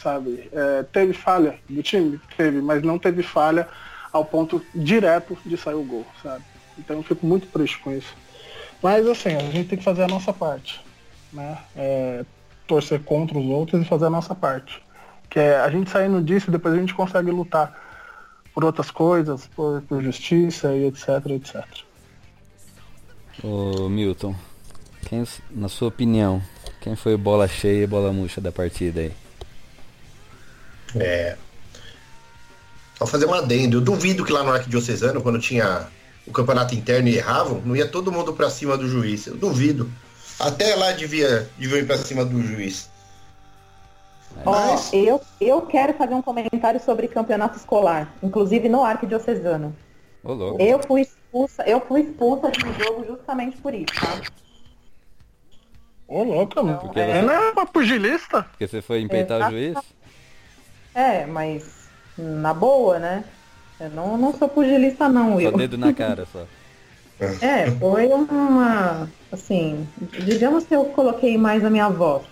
[0.03, 0.49] Sabe?
[0.53, 2.21] É, teve falha do time?
[2.37, 3.69] Teve, mas não teve falha
[4.13, 6.43] ao ponto direto de sair o gol, sabe?
[6.79, 8.15] Então eu fico muito triste com isso.
[8.83, 10.81] Mas assim, a gente tem que fazer a nossa parte.
[11.33, 11.59] Né?
[11.77, 12.25] É,
[12.67, 14.83] torcer contra os outros e fazer a nossa parte.
[15.29, 17.79] Que é a gente saindo disso, depois a gente consegue lutar
[18.55, 21.65] por outras coisas, por, por justiça e etc, etc.
[23.45, 24.35] Ô Milton,
[25.09, 26.43] quem, na sua opinião,
[26.81, 29.13] quem foi bola cheia e bola murcha da partida aí?
[30.96, 31.37] É.
[32.98, 33.79] Só fazer um adendo.
[33.79, 35.87] Eu duvido que lá no Arquidiocesano, quando tinha
[36.26, 39.26] o campeonato interno e erravam, não ia todo mundo pra cima do juiz.
[39.26, 39.90] Eu duvido.
[40.38, 42.90] Até lá devia, devia ir pra cima do juiz.
[44.44, 49.74] Ó, Mas- eu, eu quero fazer um comentário sobre campeonato escolar, inclusive no Arquidiocesano.
[50.22, 50.62] Louco.
[50.62, 54.20] Eu fui expulsa, eu fui expulsa de um jogo justamente por isso, tá?
[56.07, 56.79] Ô, louca, mano.
[56.79, 58.42] Porque É, você- não é uma pugilista?
[58.42, 59.76] Porque você foi empeitar o juiz?
[60.94, 63.24] É, mas na boa, né?
[63.81, 65.53] Eu não, não sou pugilista não, Só Will.
[65.53, 66.46] dedo na cara só.
[67.42, 69.07] É, foi uma.
[69.31, 69.87] Assim,
[70.24, 72.22] digamos que eu coloquei mais a minha voz.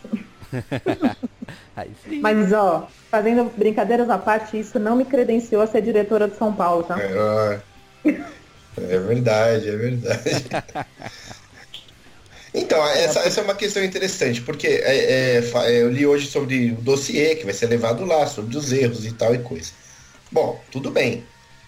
[1.76, 2.20] Aí sim.
[2.22, 6.54] Mas, ó, fazendo brincadeiras à parte, isso não me credenciou a ser diretora de São
[6.54, 6.96] Paulo, tá?
[6.98, 7.60] É,
[8.80, 10.46] é verdade, é verdade.
[12.52, 16.72] Então, essa, essa é uma questão interessante, porque é, é, é, eu li hoje sobre
[16.72, 19.70] o dossiê que vai ser levado lá, sobre os erros e tal e coisa.
[20.32, 21.24] Bom, tudo bem.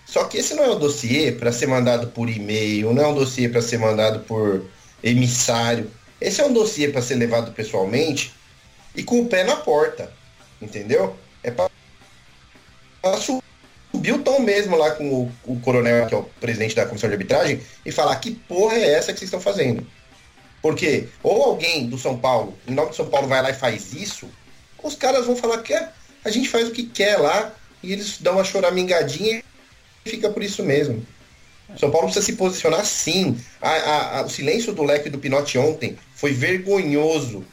[0.07, 3.14] Só que esse não é um dossiê para ser mandado por e-mail, não é um
[3.14, 4.64] dossiê para ser mandado por
[5.03, 5.90] emissário.
[6.21, 8.35] Esse é um dossiê para ser levado pessoalmente
[8.95, 10.12] e com o pé na porta,
[10.61, 11.16] entendeu?
[11.43, 11.71] É para
[13.19, 17.09] subir o tom mesmo lá com o, o coronel, que é o presidente da comissão
[17.09, 19.87] de arbitragem, e falar que porra é essa que vocês estão fazendo.
[20.62, 23.92] Porque ou alguém do São Paulo, em nome do São Paulo, vai lá e faz
[23.94, 24.29] isso,
[24.83, 25.88] os caras vão falar que é,
[26.25, 29.42] a gente faz o que quer lá e eles dão uma choramingadinha
[30.05, 31.07] e fica por isso mesmo.
[31.79, 33.38] São Paulo precisa se posicionar sim.
[33.61, 37.44] A- a- a- o silêncio do Leco e do Pinote ontem foi vergonhoso.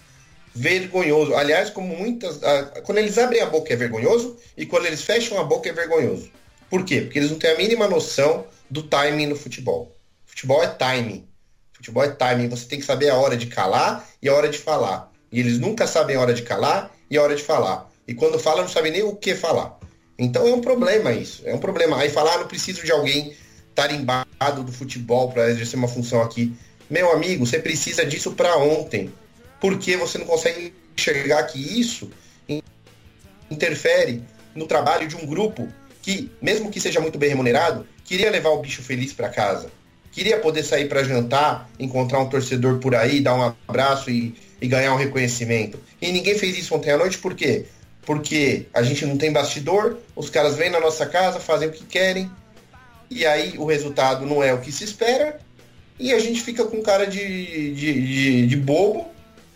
[0.55, 1.35] Vergonhoso.
[1.35, 2.39] Aliás, como muitas.
[2.83, 6.31] quando eles abrem a boca é vergonhoso e quando eles fecham a boca é vergonhoso.
[6.69, 7.01] Por quê?
[7.01, 9.95] Porque eles não têm a mínima noção do timing no futebol.
[10.25, 11.25] Futebol é timing.
[11.77, 12.49] Futebol é timing.
[12.49, 15.11] Você tem que saber a hora de calar e a hora de falar.
[15.31, 17.89] E eles nunca sabem a hora de calar e a hora de falar.
[18.07, 19.77] E quando fala, não sabem nem o que falar.
[20.17, 21.43] Então é um problema isso.
[21.45, 21.97] É um problema.
[21.97, 23.35] Aí falar, ah, não preciso de alguém
[23.75, 26.55] tarimbado do futebol para exercer uma função aqui.
[26.89, 29.13] Meu amigo, você precisa disso para ontem.
[29.61, 32.09] Porque você não consegue enxergar que isso
[32.49, 32.61] in-
[33.51, 34.23] interfere
[34.55, 35.67] no trabalho de um grupo
[36.01, 39.69] que, mesmo que seja muito bem remunerado, queria levar o bicho feliz para casa.
[40.17, 44.67] Queria poder sair para jantar, encontrar um torcedor por aí, dar um abraço e, e
[44.67, 45.79] ganhar um reconhecimento.
[46.01, 47.65] E ninguém fez isso ontem à noite, por quê?
[48.01, 51.83] Porque a gente não tem bastidor, os caras vêm na nossa casa, fazem o que
[51.83, 52.31] querem,
[53.11, 55.37] e aí o resultado não é o que se espera,
[55.99, 59.07] e a gente fica com cara de, de, de, de bobo,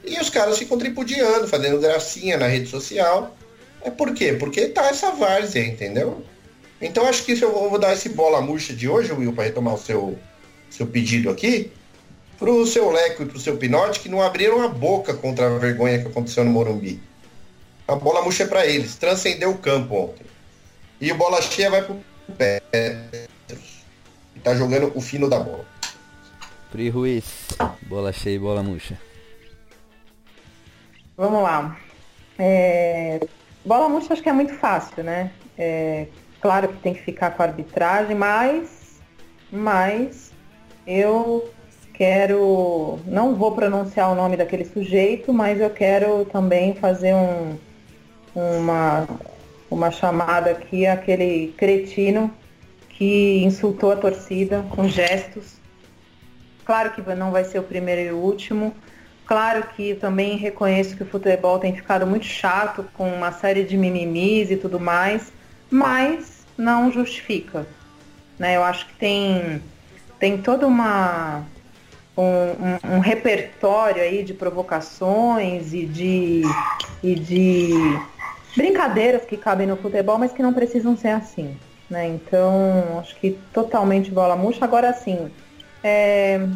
[0.05, 3.35] e os caras ficam tripudiando, fazendo gracinha na rede social.
[3.81, 4.33] É por quê?
[4.33, 6.23] Porque tá essa várzea, entendeu?
[6.79, 9.45] Então acho que isso eu vou vou dar esse bola murcha de hoje, Will, para
[9.45, 10.19] retomar o seu,
[10.71, 11.71] seu pedido aqui,
[12.39, 16.01] pro seu Leco e pro seu Pinote, que não abriram a boca contra a vergonha
[16.01, 16.99] que aconteceu no Morumbi.
[17.87, 20.25] A bola murcha é pra eles, transcendeu o campo ontem.
[20.99, 21.99] E o bola cheia vai pro
[22.35, 23.83] Petros.
[24.35, 25.65] E tá jogando o fino da bola.
[26.71, 27.25] Pri Ruiz,
[27.83, 28.97] bola cheia e bola murcha.
[31.17, 31.77] Vamos lá.
[32.39, 33.19] É,
[33.63, 35.31] Bola murcha acho que é muito fácil, né?
[35.57, 36.07] É,
[36.39, 38.99] claro que tem que ficar com a arbitragem, mas,
[39.51, 40.30] mas
[40.91, 41.49] eu
[41.93, 47.57] quero, não vou pronunciar o nome daquele sujeito, mas eu quero também fazer um,
[48.35, 49.07] uma,
[49.69, 52.31] uma chamada aqui àquele cretino
[52.89, 55.55] que insultou a torcida com gestos.
[56.65, 58.73] Claro que não vai ser o primeiro e o último.
[59.25, 63.77] Claro que também reconheço que o futebol tem ficado muito chato com uma série de
[63.77, 65.31] mimimis e tudo mais,
[65.69, 67.65] mas não justifica.
[68.37, 68.57] Né?
[68.57, 69.61] Eu acho que tem,
[70.21, 71.43] tem toda uma
[72.15, 76.43] um, um, um, repertório aí de provocações e de,
[77.01, 77.69] e de
[78.55, 81.57] brincadeiras que cabem no futebol, mas que não precisam ser assim.
[81.89, 82.07] Né?
[82.07, 84.63] Então, acho que totalmente bola murcha.
[84.63, 85.31] Agora sim,
[85.83, 86.47] é,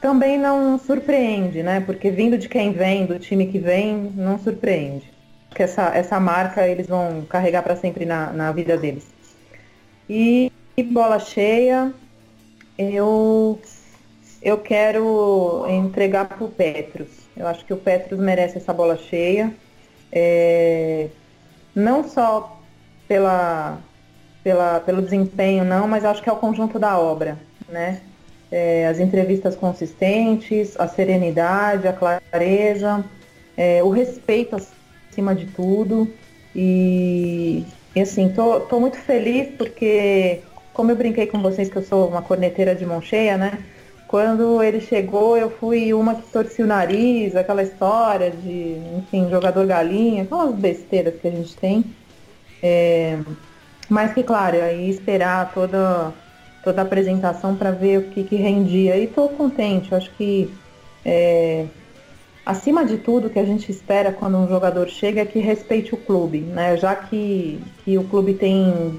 [0.00, 1.80] também não surpreende, né?
[1.80, 5.12] Porque vindo de quem vem, do time que vem, não surpreende.
[5.50, 9.06] Porque essa, essa marca eles vão carregar para sempre na, na vida deles.
[10.08, 11.92] E, e bola cheia,
[12.80, 13.60] eu
[14.42, 17.08] eu quero entregar para o Petros.
[17.36, 19.52] Eu acho que o Petros merece essa bola cheia.
[20.10, 21.08] É,
[21.74, 22.58] não só
[23.06, 23.78] pela,
[24.42, 27.38] pela, pelo desempenho, não, mas acho que é o conjunto da obra.
[27.68, 28.00] Né?
[28.50, 33.04] É, as entrevistas consistentes, a serenidade, a clareza,
[33.56, 36.10] é, o respeito acima de tudo.
[36.54, 37.64] E,
[37.94, 40.40] e assim, tô, tô muito feliz porque,
[40.80, 43.58] como eu brinquei com vocês que eu sou uma corneteira de mão cheia, né?
[44.08, 49.66] Quando ele chegou, eu fui uma que torcia o nariz, aquela história de, enfim, jogador
[49.66, 51.84] galinha, aquelas besteiras que a gente tem.
[52.62, 53.18] É,
[53.90, 56.14] mas que, claro, aí esperar toda,
[56.64, 58.96] toda a apresentação para ver o que, que rendia.
[58.96, 60.50] E estou contente, eu acho que
[61.04, 61.66] é,
[62.46, 65.92] acima de tudo o que a gente espera quando um jogador chega é que respeite
[65.92, 66.74] o clube, né?
[66.78, 68.98] Já que, que o clube tem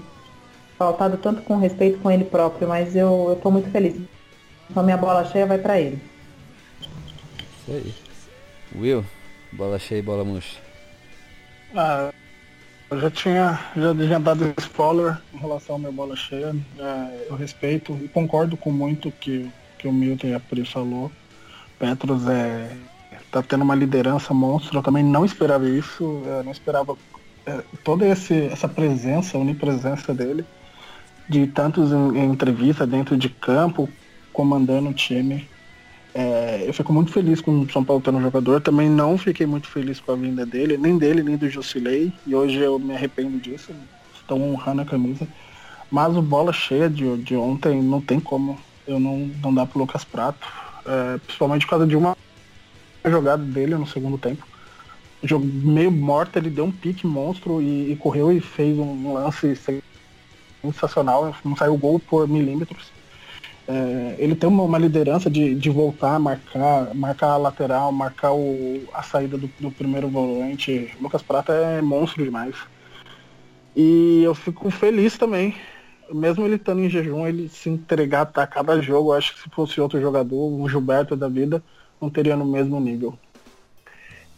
[0.82, 4.02] faltado tanto com respeito com ele próprio, mas eu estou muito feliz.
[4.68, 6.02] Então minha bola cheia vai para ele.
[7.60, 7.94] Isso aí.
[8.76, 9.06] Will,
[9.52, 10.58] bola cheia e bola murcha.
[11.76, 12.12] Ah,
[12.90, 16.56] eu já tinha, já tinha dado spoiler em relação à minha bola cheia.
[16.80, 21.12] É, eu respeito e concordo com muito que, que o Milton e a Pri falou.
[21.78, 22.76] Petros é,
[23.32, 24.80] tá tendo uma liderança monstro.
[24.80, 26.24] Eu também não esperava isso.
[26.26, 26.98] Eu não esperava
[27.46, 30.44] é, toda esse, essa presença, onipresença dele,
[31.28, 32.36] de tantos em,
[32.88, 33.90] dentro de campo,
[34.34, 35.48] comandando o time.
[36.14, 38.62] É, eu fico muito feliz com o São Paulo tendo um jogador.
[38.62, 42.12] Também não fiquei muito feliz com a vinda dele, nem dele, nem do Jusilei.
[42.28, 43.72] E hoje eu me arrependo disso.
[44.16, 45.28] Estão honrando a camisa.
[45.90, 48.58] Mas o bola cheia de, de ontem não tem como
[48.88, 50.48] eu não, não dar pro Lucas Prato.
[50.86, 52.18] É, principalmente por causa de uma
[53.06, 54.46] jogada dele no segundo tempo.
[55.24, 59.56] Jogo meio morto, ele deu um pique monstro e, e correu e fez um lance
[60.62, 61.36] sensacional.
[61.44, 62.92] Não saiu gol por milímetros.
[63.68, 68.84] É, ele tem uma, uma liderança de, de voltar, marcar, marcar a lateral, marcar o,
[68.94, 70.96] a saída do, do primeiro volante.
[71.00, 72.56] Lucas Prata é monstro demais.
[73.76, 75.56] E eu fico feliz também.
[76.12, 79.14] Mesmo ele estando em jejum, ele se entregar a cada jogo.
[79.14, 81.64] Acho que se fosse outro jogador, um Gilberto da vida,
[82.02, 83.18] não teria no mesmo nível.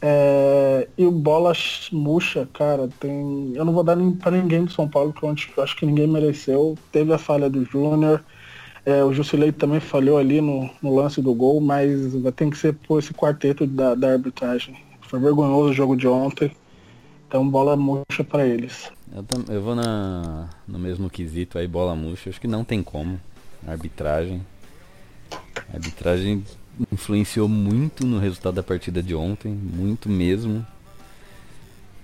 [0.05, 1.53] É, e o bola
[1.93, 3.53] murcha, cara, tem.
[3.55, 6.77] Eu não vou dar para ninguém do São Paulo, que eu acho que ninguém mereceu.
[6.91, 8.21] Teve a falha do Júnior,
[8.85, 11.89] é, o Jusilei também falhou ali no, no, lance do gol, mas
[12.35, 14.75] tem que ser por esse quarteto da, da arbitragem.
[15.03, 16.51] Foi vergonhoso o jogo de ontem.
[17.25, 18.91] Então bola murcha para eles.
[19.09, 22.29] Eu, eu, vou na, no mesmo quesito aí, bola murcha.
[22.29, 23.17] Acho que não tem como.
[23.65, 24.45] Arbitragem.
[25.73, 26.43] Arbitragem
[26.91, 29.51] influenciou muito no resultado da partida de ontem.
[29.51, 30.65] Muito mesmo.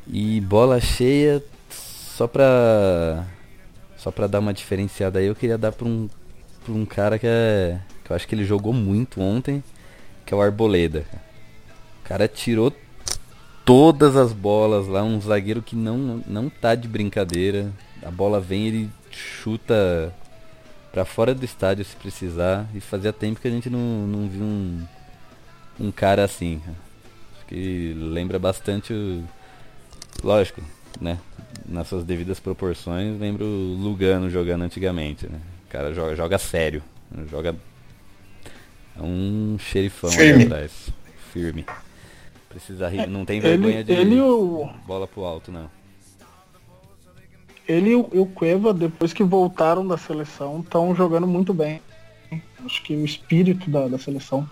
[0.07, 3.25] E bola cheia, só pra.
[3.97, 6.09] Só pra dar uma diferenciada aí, eu queria dar pra um
[6.65, 7.79] por um cara que é.
[8.03, 9.63] que eu acho que ele jogou muito ontem,
[10.25, 11.05] que é o Arboleda.
[12.03, 12.73] O cara tirou
[13.65, 17.71] todas as bolas lá, um zagueiro que não, não tá de brincadeira.
[18.03, 20.13] A bola vem, ele chuta
[20.91, 22.67] para fora do estádio se precisar.
[22.73, 24.85] E fazia tempo que a gente não, não viu um,
[25.79, 26.61] um cara assim.
[27.35, 29.23] Acho que lembra bastante o.
[30.23, 30.61] Lógico,
[30.99, 31.17] né?
[31.65, 35.39] Nas suas devidas proporções, lembra o Lugano jogando antigamente, né?
[35.67, 36.83] O cara joga, joga sério.
[37.29, 37.55] Joga.
[38.97, 40.33] É um xerifão Firme.
[40.33, 40.89] ali atrás.
[41.31, 41.65] Firme.
[42.49, 43.07] Precisa rir.
[43.07, 44.69] Não tem vergonha ele, de ele o...
[44.85, 45.69] bola pro alto, não.
[47.69, 51.79] Ele e o Cueva, depois que voltaram da seleção, estão jogando muito bem.
[52.65, 54.49] Acho que o espírito da, da seleção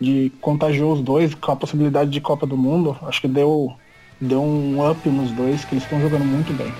[0.00, 3.74] de contagiou os dois com a possibilidade de Copa do Mundo, acho que deu,
[4.18, 6.72] deu um up nos dois, que eles estão jogando muito bem.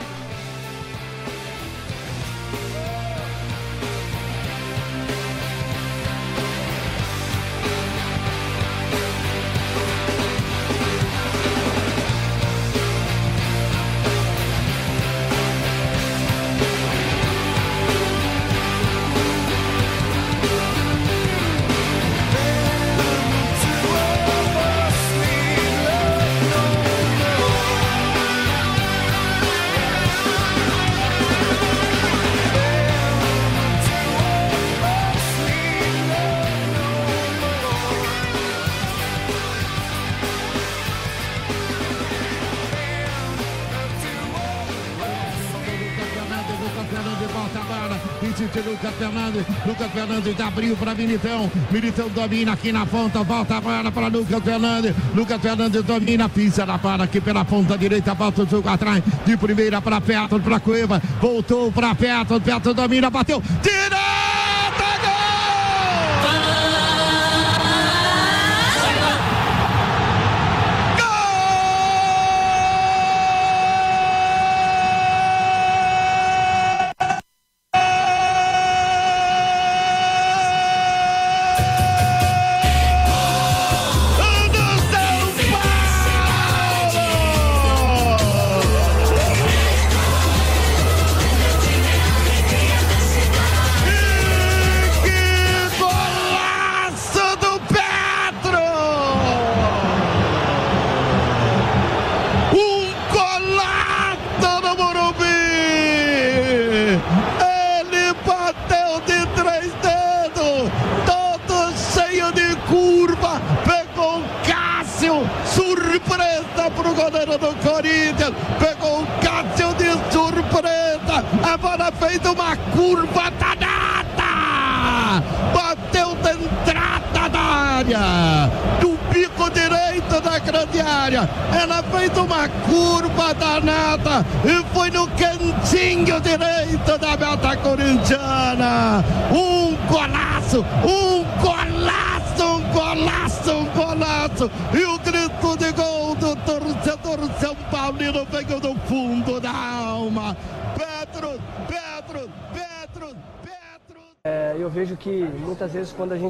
[49.67, 51.51] Lucas Fernandes abriu para Militão.
[51.71, 53.23] Militão domina aqui na ponta.
[53.23, 54.95] Volta a bola para Lucas Fernandes.
[55.15, 58.15] Lucas Fernandes domina, pisa na bola aqui pela ponta direita.
[58.15, 59.03] Volta o jogo atrás.
[59.27, 61.03] De primeira para Petro, para Cueva.
[61.21, 62.41] Voltou para Petro.
[62.41, 63.43] Petro domina, bateu.
[63.63, 64.24] Direita,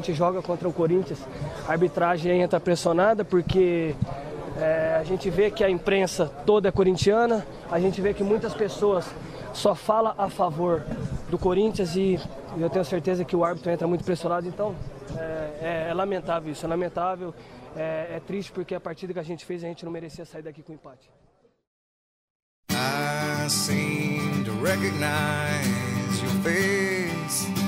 [0.05, 1.19] gente joga contra o Corinthians,
[1.67, 3.95] a arbitragem entra pressionada porque
[4.57, 8.53] é, a gente vê que a imprensa toda é corintiana, a gente vê que muitas
[8.53, 9.05] pessoas
[9.51, 10.83] só falam a favor
[11.29, 12.19] do Corinthians e
[12.57, 14.75] eu tenho certeza que o árbitro entra muito pressionado, então
[15.17, 17.33] é, é- é lamentável isso, é lamentável,
[17.75, 20.43] é, é triste porque a partida que a gente fez a gente não merecia sair
[20.43, 21.09] daqui com empate.
[22.69, 27.64] I seem to recognize your face.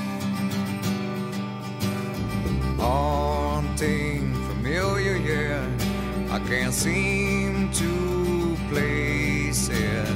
[2.77, 5.65] Haunting, familiar, yeah.
[6.29, 10.07] I can't seem to place it.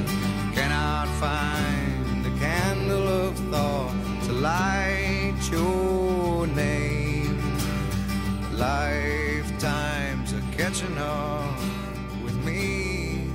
[0.54, 3.94] Cannot find a candle of thought
[4.26, 7.38] to light your name.
[8.52, 11.58] Lifetimes are catching up
[12.24, 13.26] with me.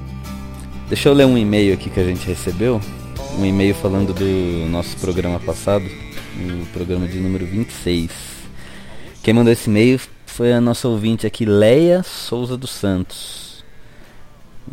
[0.87, 2.79] Deixa eu ler um e-mail aqui que a gente recebeu.
[3.37, 8.36] Um e-mail falando do nosso programa passado, o programa de número 26.
[9.27, 13.61] Quem mandou esse e-mail foi a nossa ouvinte aqui, Leia Souza dos Santos.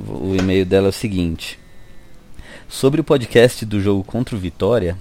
[0.09, 1.59] O e-mail dela é o seguinte:
[2.69, 4.97] Sobre o podcast do jogo contra o Vitória,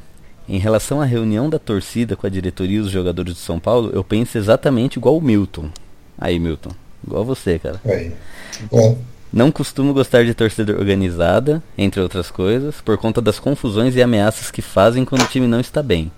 [0.50, 3.92] em relação à reunião da torcida com a diretoria e os jogadores de São Paulo,
[3.94, 5.70] eu penso exatamente igual o Milton.
[6.18, 6.72] Aí, Milton,
[7.06, 7.80] igual você, cara.
[8.72, 8.98] Bom,
[9.32, 14.50] Não costumo gostar de torcida organizada, entre outras coisas, por conta das confusões e ameaças
[14.50, 16.12] que fazem quando o time não está bem.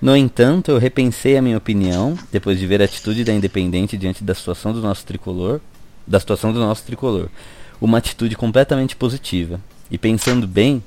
[0.00, 4.22] No entanto, eu repensei a minha opinião depois de ver a atitude da Independente diante
[4.22, 5.60] da situação do nosso tricolor,
[6.06, 7.28] da situação do nosso tricolor.
[7.80, 9.58] Uma atitude completamente positiva.
[9.90, 10.82] E pensando bem,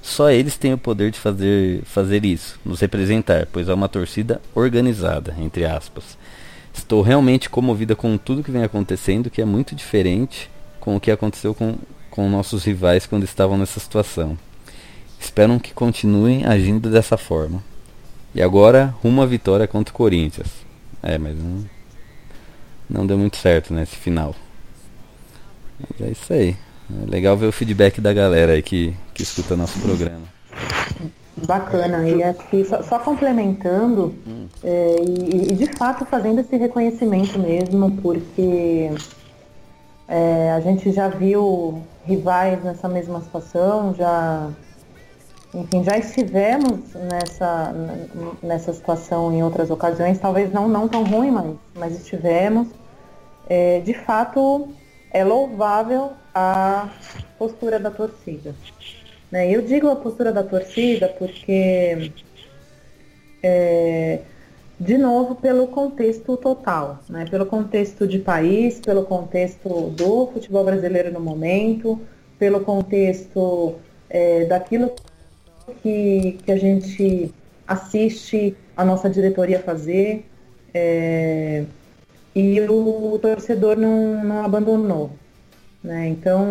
[0.00, 4.40] só eles têm o poder de fazer, fazer isso, nos representar, pois é uma torcida
[4.54, 6.16] organizada, entre aspas.
[6.72, 10.50] Estou realmente comovida com tudo que vem acontecendo, que é muito diferente
[10.80, 11.76] com o que aconteceu com,
[12.10, 14.38] com nossos rivais quando estavam nessa situação.
[15.20, 17.62] Espero que continuem agindo dessa forma.
[18.34, 20.48] E agora, à vitória contra o Corinthians.
[21.02, 21.64] É, mas não,
[22.90, 24.34] não deu muito certo nesse final.
[25.78, 26.56] Mas é isso aí.
[26.90, 30.34] É legal ver o feedback da galera aí que, que escuta nosso programa.
[31.46, 34.14] Bacana, e aqui só, só complementando,
[34.62, 38.90] é, e, e de fato fazendo esse reconhecimento mesmo, porque
[40.06, 44.48] é, a gente já viu rivais nessa mesma situação, já,
[45.54, 47.72] enfim, já estivemos nessa,
[48.42, 52.68] nessa situação em outras ocasiões, talvez não, não tão ruim, mas, mas estivemos.
[53.48, 54.68] É, de fato,
[55.12, 56.88] é louvável a
[57.38, 58.54] postura da torcida.
[59.30, 59.48] Né?
[59.48, 62.10] Eu digo a postura da torcida porque,
[63.40, 64.20] é,
[64.80, 67.26] de novo, pelo contexto total, né?
[67.30, 72.00] pelo contexto de país, pelo contexto do futebol brasileiro no momento,
[72.38, 73.76] pelo contexto
[74.10, 75.13] é, daquilo que,
[75.82, 77.32] que a gente
[77.66, 80.24] assiste a nossa diretoria fazer.
[80.72, 81.64] é,
[82.34, 85.10] e o torcedor não, não abandonou.
[85.82, 86.08] Né?
[86.08, 86.48] Então,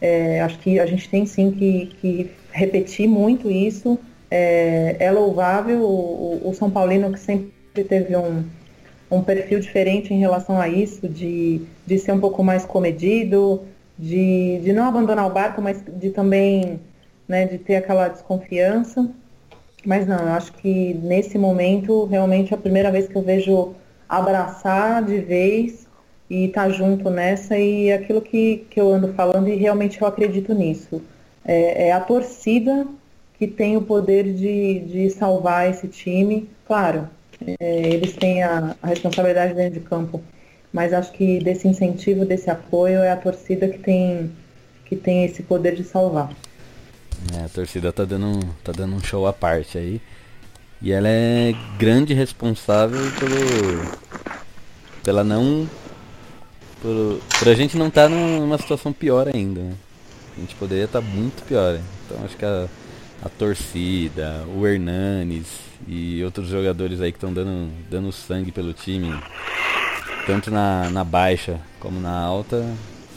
[0.00, 3.98] é, acho que a gente tem sim que, que repetir muito isso,
[4.30, 5.82] é, é louvável.
[5.82, 7.52] O, o, São Paulino que sempre
[7.88, 8.44] teve um,
[9.10, 13.62] um perfil diferente em relação a isso, de, de ser um pouco mais comedido,
[13.96, 16.80] de, de não abandonar o barco, mas de também
[17.28, 19.08] né, de ter aquela desconfiança.
[19.84, 23.74] Mas não, eu acho que nesse momento realmente é a primeira vez que eu vejo
[24.08, 25.86] abraçar de vez
[26.28, 30.06] e estar tá junto nessa e aquilo que, que eu ando falando e realmente eu
[30.06, 31.02] acredito nisso.
[31.44, 32.86] É, é a torcida
[33.38, 36.48] que tem o poder de, de salvar esse time.
[36.66, 37.08] Claro,
[37.60, 40.22] é, eles têm a, a responsabilidade dentro de campo,
[40.72, 44.30] mas acho que desse incentivo, desse apoio, é a torcida que tem,
[44.86, 46.34] que tem esse poder de salvar.
[47.34, 50.00] É, a torcida tá dando, tá dando um show à parte aí.
[50.80, 53.98] E ela é grande responsável pelo.
[55.02, 55.68] pela não.
[56.82, 59.60] Por, por a gente não estar tá numa situação pior ainda.
[59.60, 59.74] Né?
[60.36, 61.80] A gente poderia estar tá muito pior.
[62.04, 62.68] Então acho que a,
[63.22, 65.46] a torcida, o Hernanes
[65.88, 69.14] e outros jogadores aí que estão dando, dando sangue pelo time,
[70.26, 72.66] tanto na, na baixa como na alta,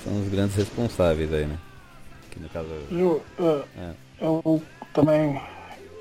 [0.03, 1.57] são os grandes responsáveis aí, né?
[2.37, 2.67] Aqui no caso.
[2.91, 3.91] Eu, uh, é.
[4.21, 4.61] eu
[4.93, 5.41] também.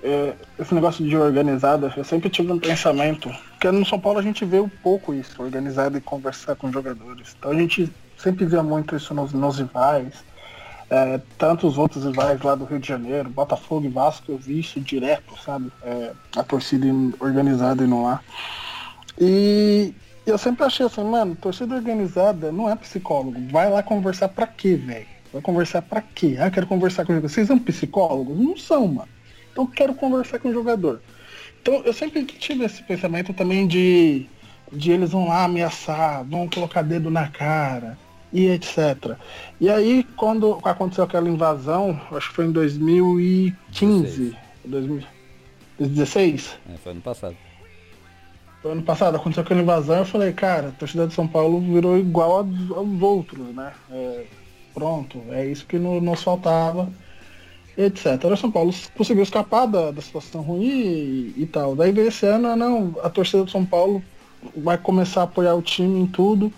[0.03, 4.23] É, esse negócio de organizada, eu sempre tive um pensamento, porque no São Paulo a
[4.23, 7.35] gente vê um pouco isso, organizado e conversar com jogadores.
[7.37, 10.13] Então a gente sempre via muito isso nos, nos rivais.
[10.89, 14.79] É, tantos outros rivais lá do Rio de Janeiro, Botafogo e Vasco, eu vi isso
[14.79, 15.73] direto, sabe?
[15.83, 16.87] É, a torcida
[17.19, 18.21] organizada e não lá.
[19.19, 19.93] E
[20.25, 23.41] eu sempre achei assim, mano, torcida organizada não é psicólogo.
[23.51, 25.16] Vai lá conversar pra quê, velho?
[25.37, 26.37] Vai conversar para quê?
[26.41, 27.29] Ah, quero conversar com o jogador.
[27.29, 28.39] Vocês são psicólogos?
[28.39, 29.09] Não são, mano.
[29.53, 31.03] Então quero conversar com o jogador.
[31.61, 34.25] Então eu sempre tive esse pensamento também de,
[34.73, 37.99] de eles vão lá ameaçar, vão colocar dedo na cara
[38.33, 39.19] e etc.
[39.61, 44.35] E aí quando aconteceu aquela invasão, acho que foi em 2015,
[44.65, 46.59] 2016?
[46.73, 47.37] É, foi ano passado.
[48.63, 51.99] Foi ano passado, aconteceu aquela invasão, eu falei, cara, a torcida de São Paulo virou
[51.99, 53.75] igual aos, aos outros, né?
[53.91, 54.25] É,
[54.77, 56.87] Pronto, é isso que no, nos faltava,
[57.79, 58.23] etc.
[58.31, 61.75] O São Paulo conseguiu escapar da, da situação ruim e, e, tal.
[61.75, 64.05] Daí veio esse ano, não, a torcida do São Paulo
[64.55, 66.53] vai começar a apoiar o time em tudo.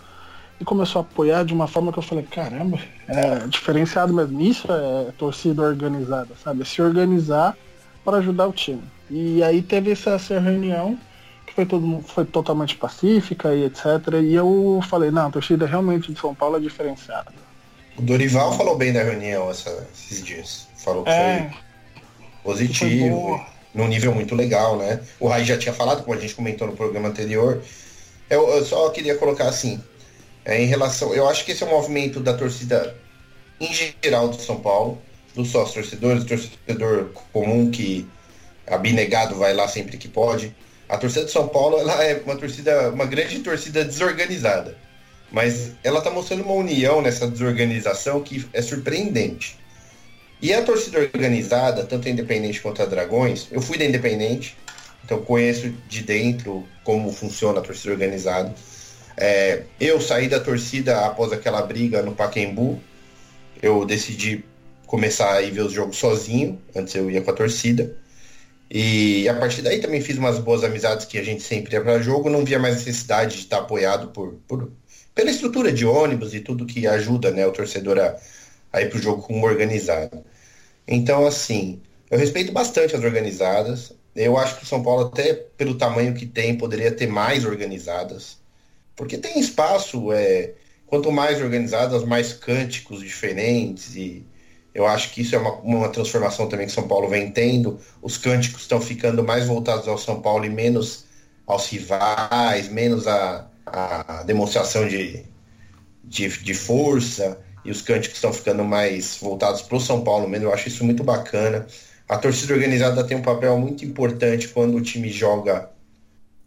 [0.61, 4.41] E começou a apoiar de uma forma que eu falei, caramba, é diferenciado mesmo.
[4.41, 6.63] Isso é torcida organizada, sabe?
[6.63, 7.57] É se organizar
[8.05, 8.83] para ajudar o time.
[9.09, 10.99] E aí teve essa, essa reunião
[11.47, 13.85] que foi, todo, foi totalmente pacífica e etc.
[14.25, 17.47] E eu falei, não, a torcida realmente de São Paulo é diferenciada.
[17.99, 20.69] O Dorival falou bem da reunião essa, esses dias.
[20.77, 21.51] Falou que é.
[21.51, 21.59] foi
[22.45, 25.01] positivo, foi num nível muito legal, né?
[25.19, 27.61] O Rai já tinha falado, como a gente comentou no programa anterior.
[28.31, 29.83] Eu, eu só queria colocar assim,
[30.45, 31.13] é, em relação.
[31.13, 32.97] Eu acho que esse é um movimento da torcida
[33.61, 35.03] em geral do São Paulo,
[35.35, 38.09] dos sócios torcedores, do torcedor comum que
[38.65, 40.55] abnegado vai lá sempre que pode.
[40.89, 44.77] A torcida de São Paulo ela é uma torcida, uma grande torcida desorganizada
[45.31, 49.59] mas ela está mostrando uma união nessa desorganização que é surpreendente.
[50.41, 54.57] E a torcida organizada, tanto a Independente quanto a Dragões, eu fui da Independente,
[55.05, 58.55] então conheço de dentro como funciona a torcida organizada.
[59.17, 62.81] É, eu saí da torcida após aquela briga no Paquembu.
[63.61, 64.45] Eu decidi
[64.87, 67.97] começar a ir ver os jogos sozinho, antes eu ia com a torcida.
[68.71, 72.01] E a partir daí também fiz umas boas amizades que a gente sempre ia para
[72.01, 74.71] jogo, não via mais necessidade de estar apoiado por, por
[75.19, 78.15] pela estrutura de ônibus e tudo que ajuda né, o torcedor a,
[78.73, 80.25] a ir para o jogo como organizado.
[80.87, 83.93] Então, assim, eu respeito bastante as organizadas.
[84.15, 88.39] Eu acho que o São Paulo, até pelo tamanho que tem, poderia ter mais organizadas.
[88.95, 90.53] Porque tem espaço, é,
[90.87, 93.97] quanto mais organizadas, mais cânticos diferentes.
[93.97, 94.25] E
[94.73, 97.81] eu acho que isso é uma, uma transformação também que São Paulo vem tendo.
[98.01, 101.07] Os cânticos estão ficando mais voltados ao São Paulo e menos
[101.45, 105.25] aos rivais, menos a, a demonstração de,
[106.05, 110.47] de, de força e os cânticos estão ficando mais voltados para o São Paulo mesmo.
[110.47, 111.67] Eu acho isso muito bacana.
[112.09, 115.71] A torcida organizada tem um papel muito importante quando o time joga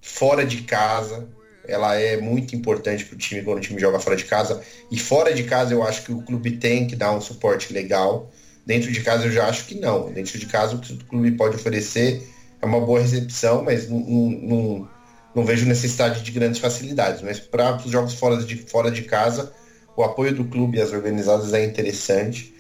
[0.02, 1.28] fora de casa.
[1.68, 4.62] Ela é muito importante para o time quando o time joga fora de casa.
[4.90, 8.32] E fora de casa eu acho que o clube tem que dar um suporte legal.
[8.66, 10.12] Dentro de casa eu já acho que não.
[10.12, 12.28] Dentro de casa o que o clube pode oferecer
[12.62, 14.90] é uma boa recepção, mas não, não,
[15.34, 19.52] não vejo necessidade de grandes facilidades, mas para os jogos fora de, fora de casa,
[19.96, 22.54] o apoio do clube e as organizadas é interessante.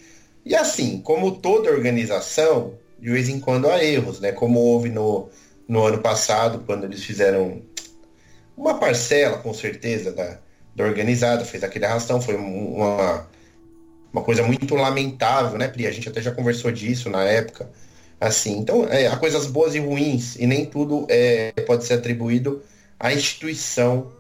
[0.46, 4.32] E assim, como toda organização, de vez em quando há erros, né?
[4.32, 5.30] Como houve no,
[5.68, 7.62] no ano passado, quando eles fizeram
[8.56, 10.40] uma parcela, com certeza, da,
[10.76, 13.28] da organizada, fez aquele arrastão, foi uma,
[14.12, 15.88] uma coisa muito lamentável, né, Pri?
[15.88, 17.70] A gente até já conversou disso na época.
[18.22, 18.60] Assim.
[18.60, 22.62] Então, é, há coisas boas e ruins, e nem tudo é, pode ser atribuído
[23.00, 24.12] à instituição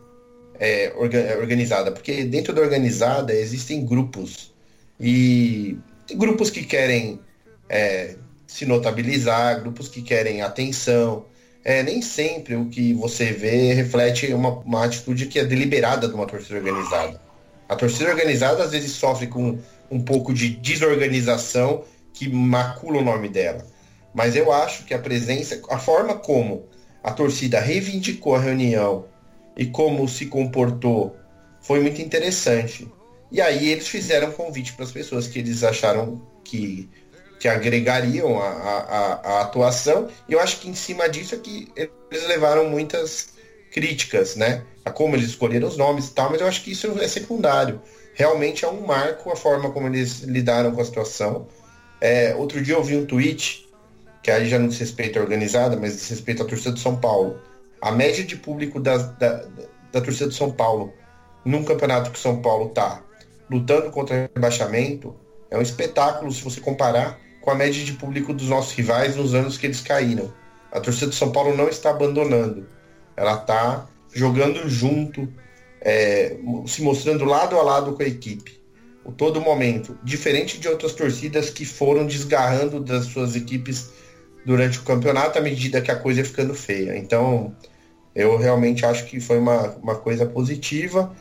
[0.59, 4.51] é, orga, organizada, porque dentro da organizada existem grupos,
[4.99, 5.77] e
[6.15, 7.19] grupos que querem
[7.69, 8.15] é,
[8.47, 11.25] se notabilizar, grupos que querem atenção.
[11.63, 16.13] É, nem sempre o que você vê reflete uma, uma atitude que é deliberada de
[16.13, 17.21] uma torcida organizada.
[17.69, 19.57] A torcida organizada às vezes sofre com
[19.89, 21.83] um pouco de desorganização
[22.13, 23.65] que macula o nome dela.
[24.13, 26.67] Mas eu acho que a presença, a forma como
[27.03, 29.05] a torcida reivindicou a reunião
[29.57, 31.15] e como se comportou
[31.61, 32.91] foi muito interessante.
[33.31, 36.89] E aí eles fizeram convite para as pessoas que eles acharam que,
[37.39, 40.09] que agregariam a, a, a, atuação.
[40.27, 43.29] E eu acho que em cima disso é que eles levaram muitas
[43.71, 44.63] críticas, né?
[44.83, 47.81] A como eles escolheram os nomes e tal, mas eu acho que isso é secundário.
[48.13, 51.47] Realmente é um marco a forma como eles lidaram com a situação.
[52.01, 53.70] É, outro dia eu vi um tweet
[54.23, 56.95] que aí já não diz respeito à organizada, mas diz respeito à torcida de São
[56.95, 57.39] Paulo.
[57.81, 59.45] A média de público da, da,
[59.91, 60.93] da torcida de São Paulo
[61.43, 63.03] num campeonato que São Paulo tá
[63.49, 65.15] lutando contra o rebaixamento
[65.49, 69.33] é um espetáculo se você comparar com a média de público dos nossos rivais nos
[69.33, 70.31] anos que eles caíram.
[70.71, 72.69] A torcida de São Paulo não está abandonando.
[73.17, 75.27] Ela está jogando junto,
[75.81, 78.61] é, se mostrando lado a lado com a equipe.
[79.03, 79.97] O todo momento.
[80.03, 83.89] Diferente de outras torcidas que foram desgarrando das suas equipes
[84.45, 86.97] durante o campeonato à medida que a coisa ia ficando feia.
[86.97, 87.55] Então,
[88.15, 91.13] eu realmente acho que foi uma, uma coisa positiva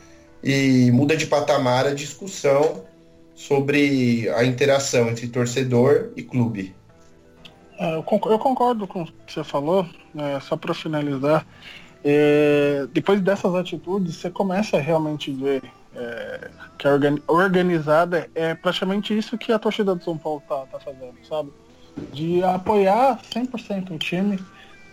[0.43, 2.83] e muda de patamar a discussão
[3.33, 6.75] sobre a interação entre torcedor e clube.
[7.79, 11.45] É, eu, concordo, com o que você falou, é, só para finalizar.
[12.03, 15.63] É, depois dessas atitudes, você começa a realmente ver
[15.95, 16.91] é, que a
[17.27, 21.51] organizada é praticamente isso que a torcida do São Paulo tá, tá fazendo, sabe?
[22.11, 24.39] De apoiar 100% o time,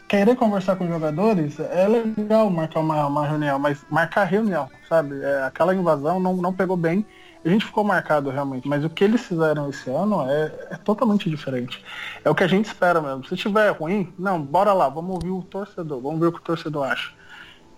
[0.09, 5.22] querer conversar com os jogadores, é legal marcar uma, uma reunião, mas marcar reunião, sabe?
[5.22, 7.04] É, aquela invasão não, não pegou bem.
[7.44, 11.30] A gente ficou marcado realmente, mas o que eles fizeram esse ano é, é totalmente
[11.30, 11.82] diferente.
[12.24, 13.26] É o que a gente espera mesmo.
[13.26, 16.42] Se tiver ruim, não, bora lá, vamos ouvir o torcedor, vamos ver o que o
[16.42, 17.12] torcedor acha.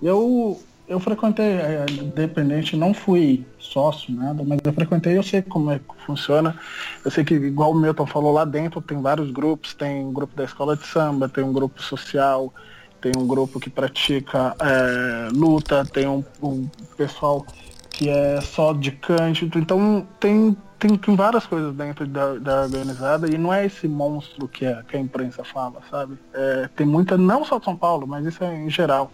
[0.02, 0.60] Eu,
[0.90, 5.78] eu frequentei, é, independente, não fui sócio, nada, mas eu frequentei, eu sei como é
[5.78, 6.58] que funciona.
[7.04, 10.34] Eu sei que, igual o Milton falou lá dentro, tem vários grupos, tem um grupo
[10.34, 12.52] da escola de samba, tem um grupo social,
[13.00, 17.46] tem um grupo que pratica é, luta, tem um, um, pessoal
[17.88, 23.32] que é só de cândido, então tem, tem, tem várias coisas dentro da, da, organizada
[23.32, 26.18] e não é esse monstro que a, que a imprensa fala, sabe?
[26.34, 29.12] É, tem muita, não só de São Paulo, mas isso é em geral.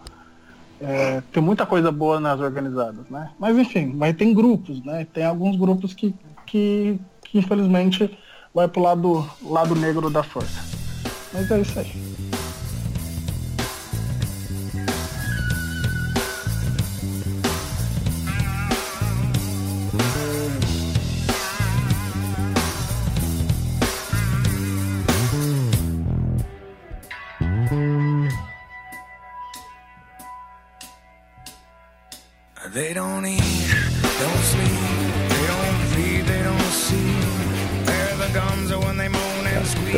[0.81, 3.31] É, tem muita coisa boa nas organizadas, né?
[3.39, 5.07] Mas enfim, mas tem grupos, né?
[5.13, 6.15] Tem alguns grupos que,
[6.45, 8.17] que, que infelizmente
[8.55, 10.65] vai pro lado, lado negro da força.
[11.33, 12.06] Mas é isso aí.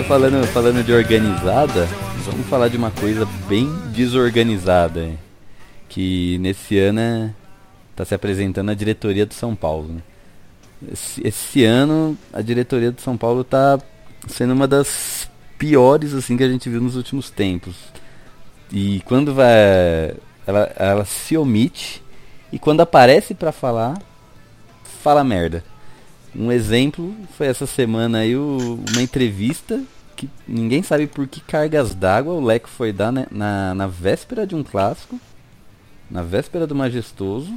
[0.09, 1.87] Falando, falando de organizada,
[2.25, 5.11] vamos falar de uma coisa bem desorganizada,
[5.87, 7.35] que nesse ano
[7.91, 9.93] está se apresentando a diretoria do São Paulo.
[9.93, 10.01] Né?
[10.91, 13.79] Esse, esse, ano a diretoria do São Paulo está
[14.27, 17.77] sendo uma das piores assim que a gente viu nos últimos tempos.
[18.73, 20.15] E quando vai
[20.47, 22.03] ela, ela se omite
[22.51, 24.01] e quando aparece para falar,
[25.03, 25.63] fala merda.
[26.35, 29.83] Um exemplo foi essa semana aí o, uma entrevista
[30.19, 34.45] que ninguém sabe por que cargas d'água o Leco foi dar né, na, na véspera
[34.45, 35.19] de um clássico,
[36.11, 37.55] na véspera do majestoso,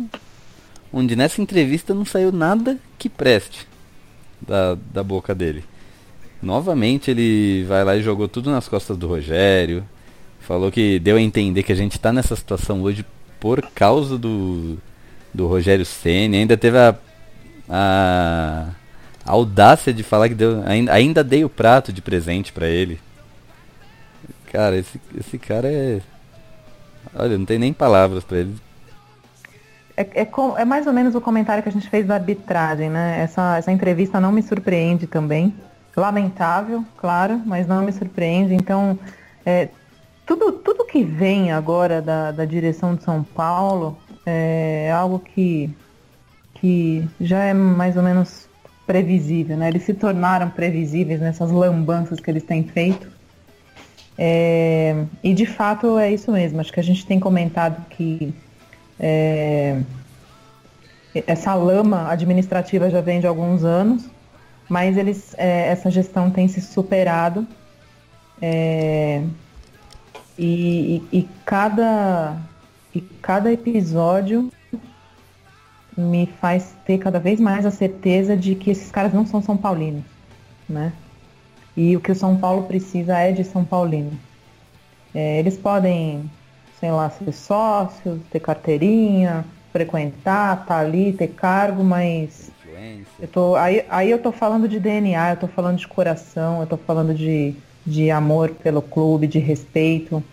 [0.93, 3.67] onde nessa entrevista não saiu nada que preste
[4.39, 5.63] da, da boca dele.
[6.39, 9.83] Novamente ele vai lá e jogou tudo nas costas do Rogério.
[10.39, 13.03] Falou que deu a entender que a gente está nessa situação hoje
[13.39, 14.77] por causa do,
[15.33, 16.37] do Rogério Senna.
[16.37, 16.95] Ainda teve a,
[17.67, 18.67] a,
[19.25, 22.99] a, audácia de falar que deu, ainda, ainda dei o prato de presente para ele.
[24.51, 26.01] Cara, esse, esse cara é.
[27.15, 28.55] Olha, não tem nem palavras para ele.
[29.95, 33.21] É, é, é, mais ou menos o comentário que a gente fez da arbitragem, né?
[33.21, 35.53] Essa, essa entrevista não me surpreende também.
[35.95, 38.53] Lamentável, claro, mas não me surpreende.
[38.53, 38.97] Então,
[39.45, 39.69] é,
[40.25, 45.69] tudo, tudo que vem agora da, da direção de São Paulo é algo que,
[46.55, 48.47] que já é mais ou menos
[48.85, 49.69] previsível, né?
[49.69, 53.07] Eles se tornaram previsíveis nessas lambanças que eles têm feito.
[54.17, 56.59] É, e de fato é isso mesmo.
[56.59, 58.33] Acho que a gente tem comentado que
[58.99, 59.81] é,
[61.25, 64.05] essa lama administrativa já vem de alguns anos,
[64.69, 67.47] mas eles, é, essa gestão tem se superado.
[68.41, 69.23] É,
[70.37, 72.37] e, e, e, cada,
[72.93, 74.51] e cada episódio
[75.97, 79.57] me faz ter cada vez mais a certeza de que esses caras não são São
[79.57, 80.03] Paulinos,
[80.67, 80.93] né?
[81.75, 84.11] E o que o São Paulo precisa é de São Paulino.
[85.13, 86.29] É, eles podem,
[86.79, 92.51] sei lá, ser sócios, ter carteirinha, frequentar, tá ali, ter cargo, mas
[93.19, 96.67] eu tô, aí, aí eu tô falando de DNA, eu tô falando de coração, eu
[96.67, 100.23] tô falando de, de amor pelo clube, de respeito,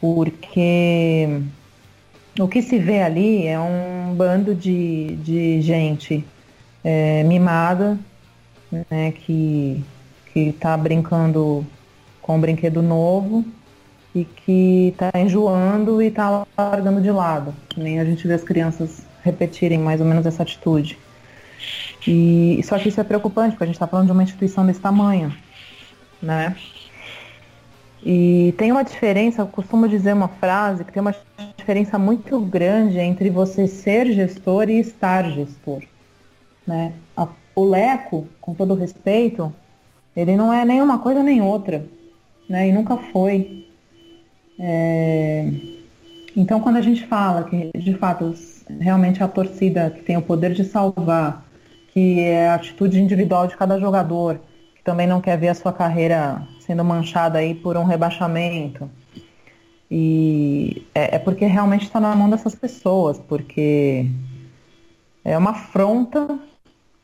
[0.00, 1.40] porque
[2.38, 6.24] o que se vê ali é um bando de, de gente
[6.84, 7.98] é, mimada,
[8.90, 9.82] né, que
[10.34, 11.66] está brincando
[12.22, 13.44] com um brinquedo novo
[14.14, 17.54] e que está enjoando e está largando de lado.
[17.76, 20.98] Nem a gente vê as crianças repetirem mais ou menos essa atitude.
[22.06, 24.80] E só que isso é preocupante, porque a gente está falando de uma instituição desse
[24.80, 25.34] tamanho,
[26.22, 26.56] né?
[28.04, 31.14] E tem uma diferença, eu costumo dizer uma frase que tem uma
[31.56, 35.82] diferença muito grande entre você ser gestor e estar gestor.
[36.66, 36.92] Né?
[37.54, 39.52] o Leco, com todo respeito,
[40.16, 41.84] ele não é nem uma coisa nem outra,
[42.48, 42.68] né?
[42.68, 43.66] E nunca foi.
[44.58, 45.50] É...
[46.36, 48.34] Então, quando a gente fala que, de fato,
[48.80, 51.44] realmente a torcida que tem o poder de salvar,
[51.92, 54.40] que é a atitude individual de cada jogador,
[54.76, 58.88] que também não quer ver a sua carreira sendo manchada aí por um rebaixamento.
[59.90, 64.06] E é, é porque realmente está na mão dessas pessoas, porque
[65.24, 66.38] é uma afronta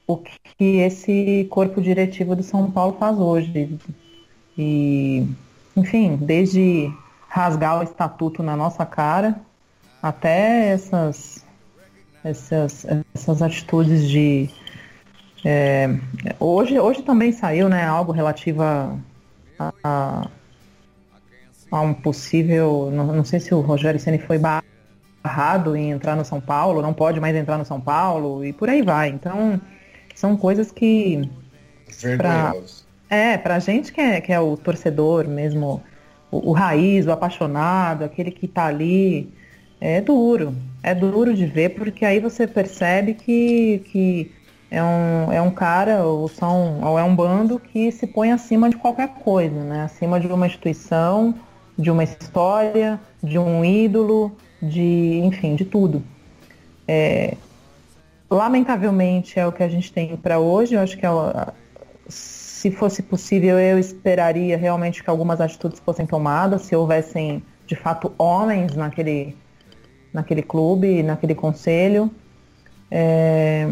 [0.06, 3.76] o que esse corpo diretivo do São Paulo faz hoje.
[4.56, 5.26] E,
[5.76, 6.88] enfim, desde
[7.28, 9.34] rasgar o estatuto na nossa cara
[10.00, 11.44] até essas,
[12.22, 14.48] essas, essas atitudes de.
[15.44, 15.88] É,
[16.38, 18.96] hoje, hoje também saiu né, algo relativo a,
[19.58, 20.28] a,
[21.70, 22.90] a um possível.
[22.92, 26.94] Não, não sei se o Rogério Ceni foi barrado em entrar no São Paulo, não
[26.94, 29.08] pode mais entrar no São Paulo e por aí vai.
[29.08, 29.60] Então
[30.14, 31.30] são coisas que.
[32.16, 32.54] Pra,
[33.08, 35.82] é, pra gente que é, que é o torcedor mesmo,
[36.30, 39.32] o, o raiz, o apaixonado, aquele que tá ali,
[39.80, 40.54] é duro.
[40.82, 44.32] É duro de ver, porque aí você percebe que, que
[44.70, 48.68] é, um, é um cara, ou, são, ou é um bando que se põe acima
[48.68, 49.82] de qualquer coisa, né?
[49.82, 51.34] Acima de uma instituição,
[51.78, 56.02] de uma história, de um ídolo, de, enfim, de tudo.
[56.88, 57.36] É,
[58.28, 60.74] lamentavelmente é o que a gente tem para hoje.
[60.74, 61.54] Eu acho que ela,
[62.08, 68.12] se fosse possível, eu esperaria realmente que algumas atitudes fossem tomadas, se houvessem de fato
[68.18, 69.36] homens naquele,
[70.12, 72.10] naquele clube, naquele conselho.
[72.90, 73.68] É,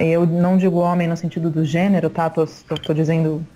[0.00, 2.30] eu não digo homem no sentido do gênero, tá?
[2.30, 3.46] Tô, tô, tô dizendo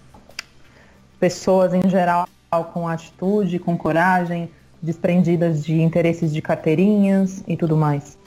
[1.19, 2.29] pessoas em geral
[2.73, 8.19] com atitude, com coragem, desprendidas de interesses de carteirinhas e tudo mais.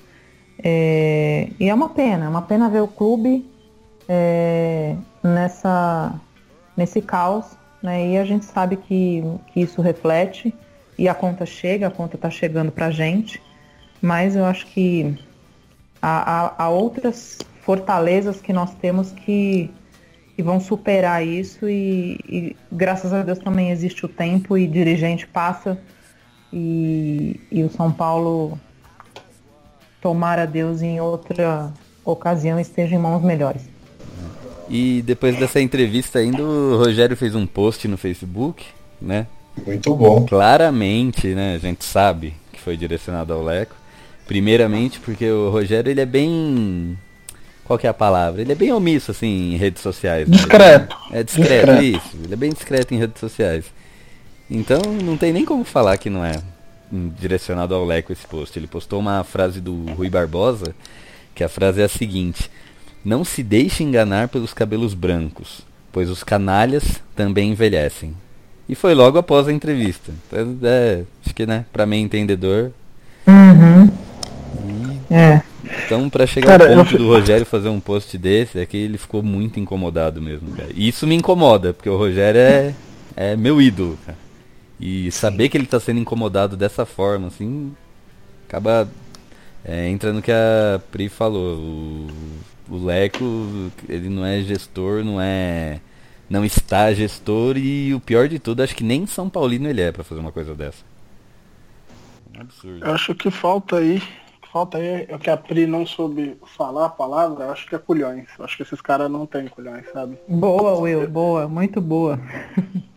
[0.61, 3.49] É, e é uma pena, é uma pena ver o clube
[4.07, 6.19] é, nessa,
[6.75, 7.45] nesse caos,
[7.81, 8.07] né?
[8.07, 10.53] E a gente sabe que, que isso reflete
[10.97, 13.41] e a conta chega, a conta está chegando para a gente,
[14.01, 15.17] mas eu acho que
[16.01, 17.37] há, há, há, outras
[17.69, 19.69] fortalezas que nós temos que,
[20.35, 25.27] que vão superar isso e, e, graças a Deus também existe o tempo e dirigente
[25.27, 25.79] passa
[26.51, 28.59] e, e o São Paulo
[30.01, 31.71] tomara Deus em outra
[32.03, 33.69] ocasião esteja em mãos melhores.
[34.67, 38.65] E depois dessa entrevista ainda o Rogério fez um post no Facebook,
[38.99, 39.27] né?
[39.63, 40.25] Muito bom.
[40.25, 41.53] Claramente, né?
[41.53, 43.75] A gente sabe que foi direcionado ao Leco.
[44.25, 46.97] Primeiramente porque o Rogério ele é bem
[47.69, 48.41] qual que é a palavra?
[48.41, 50.27] Ele é bem omisso assim em redes sociais.
[50.27, 50.35] Né?
[50.35, 50.97] Discreto.
[51.11, 52.17] É discreto, discreto, isso.
[52.23, 53.65] Ele é bem discreto em redes sociais.
[54.49, 56.31] Então não tem nem como falar que não é
[56.91, 58.57] direcionado ao Leco esse post.
[58.57, 60.73] Ele postou uma frase do Rui Barbosa,
[61.35, 62.49] que a frase é a seguinte:
[63.05, 65.61] Não se deixe enganar pelos cabelos brancos,
[65.91, 68.15] pois os canalhas também envelhecem.
[68.67, 70.11] E foi logo após a entrevista.
[70.27, 72.71] Então, é, acho que, né, pra mim entendedor.
[73.27, 73.91] Uhum.
[75.11, 75.43] E, é.
[75.89, 78.95] Então, para chegar cara, ao ponto do Rogério fazer um post desse, é que ele
[78.95, 80.69] ficou muito incomodado mesmo, cara.
[80.75, 82.75] E isso me incomoda, porque o Rogério é,
[83.15, 84.15] é meu ídolo, cara.
[84.79, 87.73] E saber que ele está sendo incomodado dessa forma, assim,
[88.47, 88.87] acaba
[89.65, 91.57] é, entra no que a Pri falou.
[91.57, 92.07] O,
[92.69, 95.79] o Leco, ele não é gestor, não é
[96.29, 99.91] não está gestor e o pior de tudo, acho que nem São Paulino ele é
[99.91, 100.83] pra fazer uma coisa dessa.
[102.37, 102.85] Um absurdo.
[102.85, 103.99] Eu acho que falta aí,
[104.51, 107.79] falta aí é que a Pri não soube falar a palavra, eu acho que é
[107.79, 108.27] culhões.
[108.37, 110.17] Eu acho que esses caras não têm culhões, sabe?
[110.27, 112.19] Boa, Will, boa, muito boa.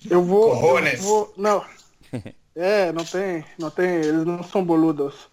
[0.09, 0.55] Eu vou.
[0.55, 1.01] Eu Cojones.
[1.01, 1.65] vou não.
[2.55, 5.31] É, não tem, não tem, eles não são boludos.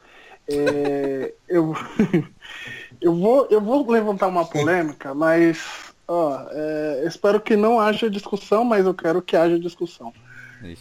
[0.48, 1.76] É, eu,
[3.02, 8.64] eu, vou, eu vou levantar uma polêmica, mas ó, é, espero que não haja discussão,
[8.64, 10.14] mas eu quero que haja discussão.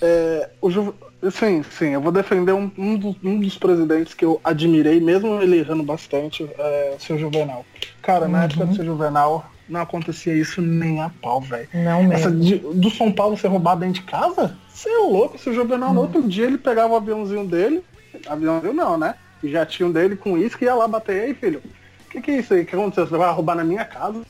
[0.02, 0.94] É, o Ju...
[1.30, 5.40] Sim, sim, eu vou defender um, um dos, um dos presidentes que eu admirei, mesmo
[5.42, 7.64] ele errando bastante, é, o seu Juvenal.
[8.02, 11.68] Cara, na época do seu Juvenal, não acontecia isso nem a pau, velho.
[11.74, 12.12] Não mesmo.
[12.12, 14.56] Essa de- do São Paulo ser roubado dentro de casa?
[14.68, 17.82] Você é louco, o seu Juvenal no outro dia ele pegava o aviãozinho dele,
[18.28, 19.14] aviãozinho não, né?
[19.42, 21.60] O jatinho dele com isso e ia lá bater, aí, filho,
[22.06, 22.62] o que, que é isso aí?
[22.62, 23.06] O que aconteceu?
[23.06, 24.20] Você vai roubar na minha casa?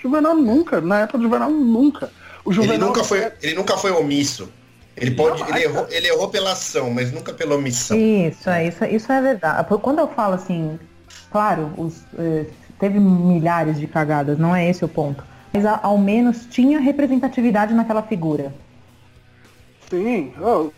[0.00, 2.10] Juvenal nunca, na época do Juvenal nunca.
[2.48, 4.48] O Juvenal Ele nunca foi, ele nunca foi omisso.
[4.96, 7.96] Ele pode, ele errou, ele errou pela ação, mas nunca pela omissão.
[7.98, 9.68] Isso, é, isso, isso é verdade.
[9.82, 10.78] Quando eu falo assim,
[11.30, 12.46] claro, os, eh,
[12.80, 15.22] teve milhares de cagadas, não é esse o ponto.
[15.52, 18.52] Mas ao menos tinha representatividade naquela figura.
[19.90, 20.68] Sim, ó,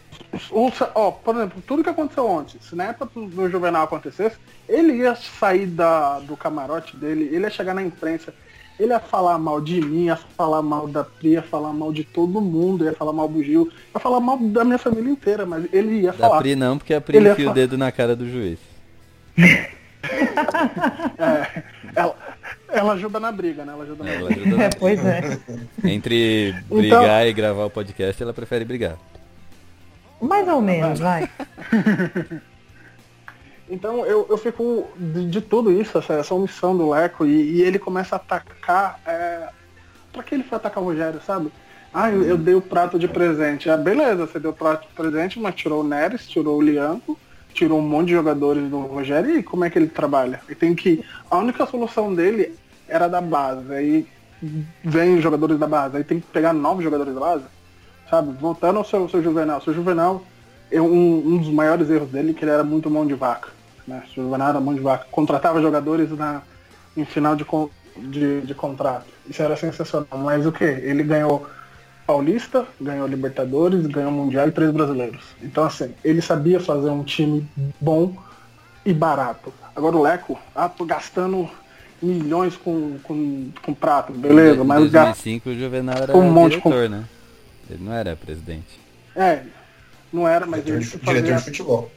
[0.50, 4.36] o- ó, por exemplo, tudo que aconteceu ontem, se na época do, do Juvenal acontecesse,
[4.68, 8.34] ele ia sair da, do camarote dele, ele ia chegar na imprensa,
[8.80, 12.02] ele ia falar mal de mim, ia falar mal da Pri, ia falar mal de
[12.02, 15.66] todo mundo, ia falar mal do Gil, ia falar mal da minha família inteira, mas
[15.72, 16.38] ele ia Da falar.
[16.40, 18.58] Pri não, porque a Pri Ele ia enfia o dedo na cara do juiz.
[21.18, 21.62] É,
[21.94, 22.16] ela,
[22.68, 23.72] ela ajuda na briga, né?
[23.74, 24.40] Ela ajuda na Ela briga.
[24.40, 25.38] ajuda na É, pois é.
[25.84, 28.96] Entre Então- brigar e gravar o podcast, ela prefere brigar.
[30.20, 31.28] Mais ou menos, vai.
[33.70, 37.62] Então eu, eu fico de, de tudo isso, essa, essa omissão do Leco, e, e
[37.62, 39.00] ele começa a atacar.
[39.06, 39.48] É...
[40.12, 41.52] Pra que ele foi atacar o Rogério, sabe?
[41.94, 43.70] Ah, eu, eu dei o prato de presente.
[43.70, 47.18] Ah, beleza, você deu o prato de presente, mas tirou o Neres, tirou o Lianco,
[47.54, 50.40] tirou um monte de jogadores do Rogério, e como é que ele trabalha?
[50.46, 51.04] Ele tem que.
[51.30, 52.56] A única solução dele
[52.88, 53.72] era da base.
[53.72, 54.06] Aí
[54.82, 57.44] vem os jogadores da base, aí tem que pegar novos jogadores da base.
[58.08, 58.32] Sabe?
[58.40, 59.58] Voltando ao seu, seu Juvenal.
[59.58, 60.24] O seu Juvenal,
[60.70, 63.59] é um, um dos maiores erros dele que ele era muito mão de vaca.
[63.90, 64.04] Né?
[64.16, 65.06] O Juvenal era mão de vaca.
[65.10, 66.42] Contratava jogadores na,
[66.96, 67.44] em final de,
[67.96, 69.06] de, de contrato.
[69.28, 70.06] Isso era sensacional.
[70.18, 70.64] Mas o que?
[70.64, 71.46] Ele ganhou
[72.06, 75.24] Paulista, ganhou Libertadores, ganhou Mundial e três brasileiros.
[75.42, 77.48] Então assim, ele sabia fazer um time
[77.80, 78.14] bom
[78.86, 79.52] e barato.
[79.74, 81.48] Agora o Leco, ah, tô gastando
[82.00, 86.30] milhões com, com, com prato, beleza, em mas o gasto 2005 o Juvenal era Um
[86.30, 87.04] monte diretor, né?
[87.68, 88.80] Ele não era presidente.
[89.14, 89.42] É,
[90.12, 91.90] não era, mas Diretor, ele diretor de futebol.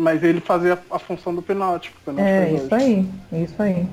[0.00, 3.86] Mas ele fazia a função do o pênalti É, isso aí, isso aí.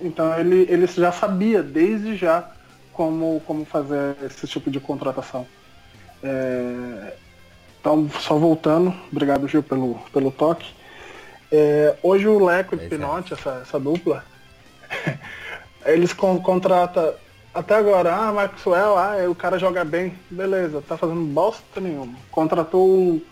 [0.00, 2.48] Então ele, ele já sabia desde já
[2.92, 5.44] como, como fazer esse tipo de contratação.
[6.22, 7.14] É,
[7.80, 10.72] então, só voltando, obrigado Gil pelo, pelo toque.
[11.50, 12.96] É, hoje o Leco e Pois é.
[12.96, 14.24] Pinotti, essa, essa dupla,
[15.84, 17.12] eles con contratam
[17.52, 22.14] até agora, ah, Maxwell, ah, o cara joga bem, beleza, tá fazendo bosta nenhuma.
[22.30, 23.22] Contratou o,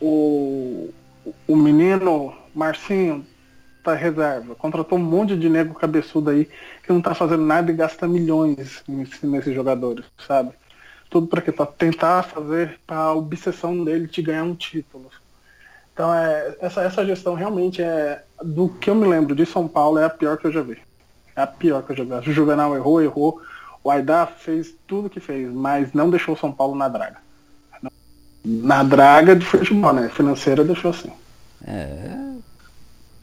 [0.00, 0.94] o,
[1.46, 3.24] o menino Marcinho,
[3.84, 4.54] tá reserva.
[4.54, 6.48] Contratou um monte de nego cabeçudo aí
[6.82, 10.50] que não tá fazendo nada e gasta milhões nesse- nesses jogadores, sabe?
[11.08, 11.52] Tudo para quê?
[11.52, 15.08] Pra tentar fazer pra obsessão dele de ganhar um título.
[15.92, 19.98] Então é, essa, essa gestão realmente é, do que eu me lembro de São Paulo,
[19.98, 20.78] é a pior que eu já vi.
[21.34, 22.30] É a pior que eu já vi.
[22.30, 23.40] O Juvenal errou, errou.
[23.84, 27.18] O Aidar fez tudo que fez, mas não deixou o São Paulo na draga.
[28.48, 30.08] Na draga de futebol, né?
[30.14, 31.10] Financeira deixou assim.
[31.66, 32.26] É.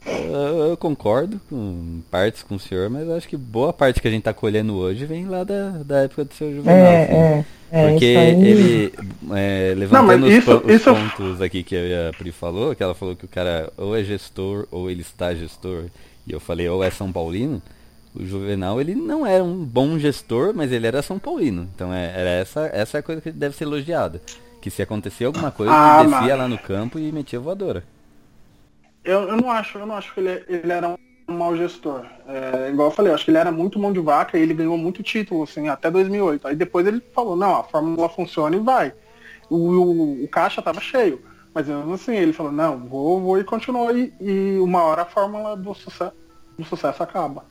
[0.06, 4.12] Eu, eu concordo com partes com o senhor, mas acho que boa parte que a
[4.12, 6.76] gente tá colhendo hoje vem lá da, da época do seu Juvenal.
[6.76, 7.14] É, assim.
[7.14, 8.94] é, é, Porque ele,
[9.32, 12.84] é, levantando Não, mas os, isso- os isso- pontos aqui que a Pri falou, que
[12.84, 15.86] ela falou que o cara ou é gestor ou ele está gestor,
[16.28, 17.62] e eu falei ou é São Paulino,
[18.14, 21.66] o Juvenal ele não era um bom gestor, mas ele era São Paulino.
[21.74, 24.22] Então é, era essa, essa é a coisa que deve ser elogiada.
[24.64, 27.84] Que se acontecia alguma coisa, Ah, ele descia mas- lá no campo e metia voadora.
[29.04, 32.06] Eu, eu não acho, eu não acho que ele, ele era um mau gestor.
[32.26, 34.54] É, igual eu falei, eu acho que ele era muito mão de vaca e ele
[34.54, 36.48] ganhou muito título, assim, até 2008.
[36.48, 38.94] Aí depois ele falou, não, a fórmula funciona e vai.
[39.50, 41.22] O, o, o caixa tava cheio.
[41.54, 43.92] Mas mesmo assim, ele falou, não, vou, vou e continuou.
[43.94, 46.14] E, e uma hora a fórmula do sucesso,
[46.58, 47.44] do sucesso acaba.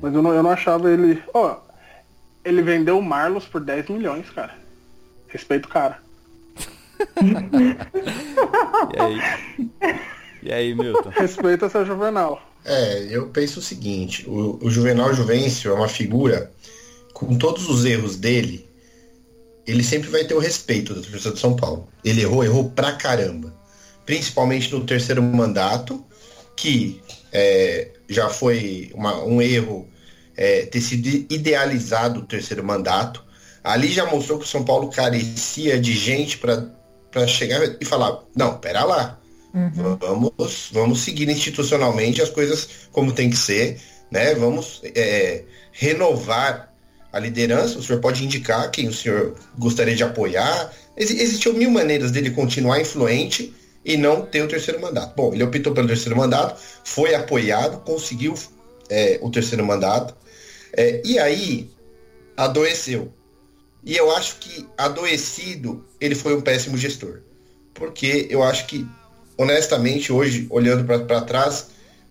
[0.00, 1.20] Mas eu não, eu não achava ele.
[1.34, 1.56] Ó,
[2.44, 4.67] ele vendeu o Marlos por 10 milhões, cara.
[5.28, 5.98] Respeito o cara.
[8.94, 9.20] E aí?
[10.42, 11.10] E aí, Milton?
[11.10, 12.40] Respeita seu Juvenal.
[12.64, 16.52] É, eu penso o seguinte, o, o Juvenal Juvencio é uma figura
[17.18, 18.68] com todos os erros dele,
[19.66, 21.88] ele sempre vai ter o respeito da torcida de São Paulo.
[22.04, 23.52] Ele errou, errou pra caramba.
[24.06, 26.02] Principalmente no terceiro mandato,
[26.56, 27.02] que
[27.32, 29.88] é, já foi uma, um erro
[30.36, 33.24] é, ter sido idealizado o terceiro mandato.
[33.68, 38.56] Ali já mostrou que o São Paulo carecia de gente para chegar e falar: não,
[38.56, 39.20] pera lá,
[39.52, 39.98] uhum.
[40.00, 43.78] vamos, vamos seguir institucionalmente as coisas como tem que ser,
[44.10, 44.34] né?
[44.34, 46.72] Vamos é, renovar
[47.12, 47.78] a liderança.
[47.78, 50.72] O senhor pode indicar quem o senhor gostaria de apoiar.
[50.96, 53.54] Ex existiam mil maneiras dele continuar influente
[53.84, 55.14] e não ter o terceiro mandato.
[55.14, 58.32] Bom, ele optou pelo terceiro mandato, foi apoiado, conseguiu
[58.88, 60.16] é, o terceiro mandato,
[60.74, 61.70] é, e aí
[62.34, 63.12] adoeceu.
[63.84, 67.20] E eu acho que adoecido, ele foi um péssimo gestor.
[67.74, 68.86] Porque eu acho que,
[69.36, 71.68] honestamente, hoje, olhando para trás,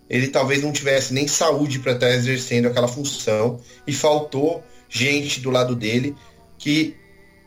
[0.08, 5.50] ele talvez não tivesse nem saúde para estar exercendo aquela função e faltou gente do
[5.50, 6.16] lado dele
[6.56, 6.96] que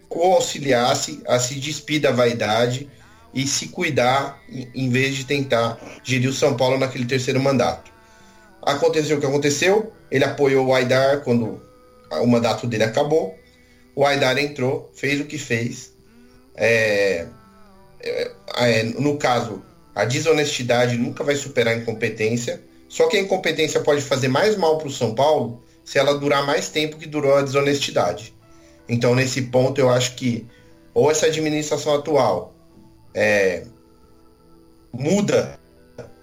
[0.10, 2.90] o auxiliasse a se despir da vaidade
[3.34, 7.92] e se cuidar em vez de tentar gerir o São Paulo naquele terceiro mandato.
[8.62, 11.62] Aconteceu o que aconteceu, ele apoiou o Aidar quando
[12.12, 13.36] o mandato dele acabou,
[13.96, 15.94] o Aidar entrou, fez o que fez.
[16.56, 17.28] É,
[18.00, 19.62] é, é, no caso,
[19.94, 24.78] a desonestidade nunca vai superar a incompetência, só que a incompetência pode fazer mais mal
[24.78, 28.34] para o São Paulo se ela durar mais tempo que durou a desonestidade.
[28.88, 30.48] Então, nesse ponto, eu acho que
[30.94, 32.54] ou essa administração atual
[33.14, 33.64] é,
[34.92, 35.60] muda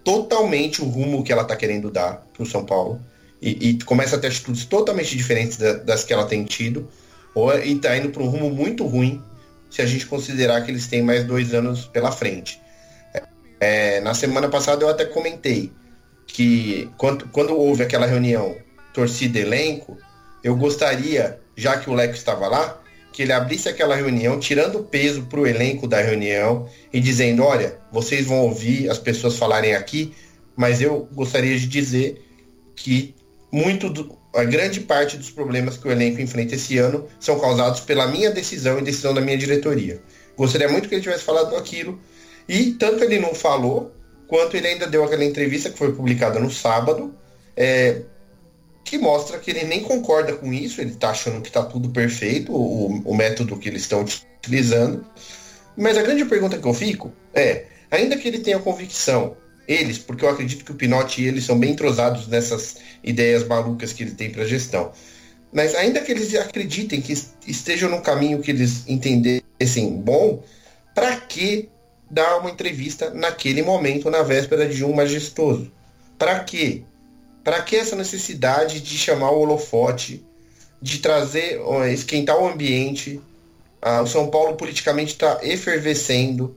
[0.05, 3.01] totalmente o rumo que ela está querendo dar para o São Paulo
[3.41, 6.89] e, e, começa a ter atitudes totalmente diferentes da, das que ela tem tido,
[7.35, 9.23] ou está indo para um rumo muito ruim
[9.71, 12.61] se a gente considerar que eles têm mais dois anos pela frente.
[13.61, 15.73] É, na semana passada eu até comentei
[16.27, 18.57] que quando, quando houve aquela reunião
[18.93, 19.99] torcida elenco,
[20.43, 22.81] eu gostaria, já que o Leco estava lá,
[23.13, 27.79] que ele abrisse aquela reunião, tirando peso para o elenco da reunião e dizendo: olha,
[27.91, 30.15] vocês vão ouvir as pessoas falarem aqui,
[30.57, 32.25] mas eu gostaria de dizer
[32.77, 33.15] que
[33.51, 37.81] muito do, a grande parte dos problemas que o elenco enfrenta esse ano são causados
[37.81, 40.01] pela minha decisão e decisão da minha diretoria.
[40.37, 41.99] Gostaria muito que ele tivesse falado aquilo
[42.49, 43.93] e tanto ele não falou
[44.27, 47.15] quanto ele ainda deu aquela entrevista que foi publicada no sábado.
[47.57, 48.03] É,
[48.89, 52.51] que mostra que ele nem concorda com isso, ele está achando que está tudo perfeito,
[52.55, 54.03] o, o método que eles estão
[54.41, 55.05] utilizando.
[55.77, 59.37] Mas a grande pergunta que eu fico é, ainda que ele tenha convicção,
[59.69, 63.93] eles, porque eu acredito que o Pinotti e eles são bem entrosados nessas ideias malucas
[63.93, 64.91] que ele tem para gestão.
[65.53, 67.13] Mas ainda que eles acreditem que
[67.47, 70.43] estejam no caminho que eles entendessem bom,
[70.95, 71.69] para que
[72.11, 75.71] dar uma entrevista naquele momento, na véspera de um majestoso?
[76.19, 76.83] Para quê?
[77.45, 80.25] Para que essa necessidade de chamar o holofote,
[80.81, 81.61] de trazer,
[81.93, 83.21] esquentar o ambiente?
[83.81, 86.57] Ah, o São Paulo politicamente está efervescendo.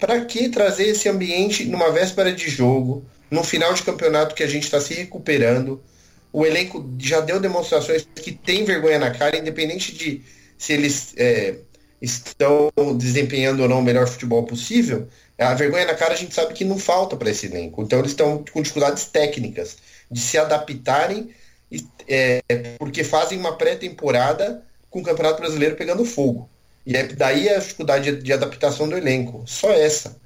[0.00, 4.46] Para que trazer esse ambiente numa véspera de jogo, no final de campeonato que a
[4.46, 5.80] gente está se recuperando?
[6.32, 10.22] O elenco já deu demonstrações que tem vergonha na cara, independente de
[10.56, 11.56] se eles é,
[12.00, 15.08] estão desempenhando ou não o melhor futebol possível.
[15.38, 17.82] A vergonha na cara a gente sabe que não falta para esse elenco.
[17.82, 19.76] Então eles estão com dificuldades técnicas
[20.10, 21.30] de se adaptarem,
[22.08, 22.42] é,
[22.78, 26.48] porque fazem uma pré-temporada com o Campeonato Brasileiro pegando fogo.
[26.90, 29.44] E é daí a dificuldade de, de adaptação do elenco.
[29.46, 30.16] Só essa.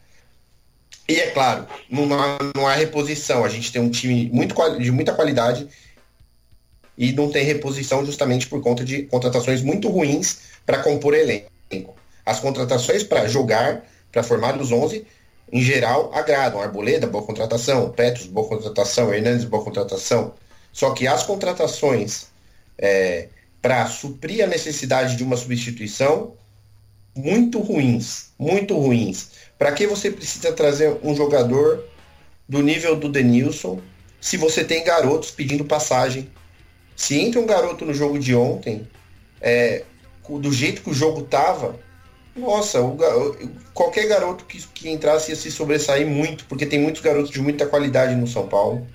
[1.06, 3.44] E é claro, não há, não há reposição.
[3.44, 5.68] A gente tem um time muito, de muita qualidade
[6.96, 11.50] e não tem reposição justamente por conta de contratações muito ruins para compor elenco.
[12.24, 15.06] As contratações para jogar, para formar os 11,
[15.52, 16.62] em geral, agradam.
[16.62, 17.90] Arboleda, boa contratação.
[17.90, 19.12] Petros, boa contratação.
[19.12, 20.32] Hernandes, boa contratação.
[20.72, 22.28] Só que as contratações
[22.78, 23.28] é,
[23.60, 26.32] para suprir a necessidade de uma substituição,
[27.14, 28.30] muito ruins.
[28.38, 29.30] Muito ruins.
[29.58, 31.84] Para que você precisa trazer um jogador
[32.48, 33.80] do nível do Denilson
[34.20, 36.30] se você tem garotos pedindo passagem?
[36.96, 38.88] Se entra um garoto no jogo de ontem,
[39.40, 39.84] é,
[40.28, 41.78] do jeito que o jogo tava,
[42.36, 42.96] nossa, o,
[43.72, 47.66] qualquer garoto que, que entrasse ia se sobressair muito, porque tem muitos garotos de muita
[47.66, 48.86] qualidade no São Paulo.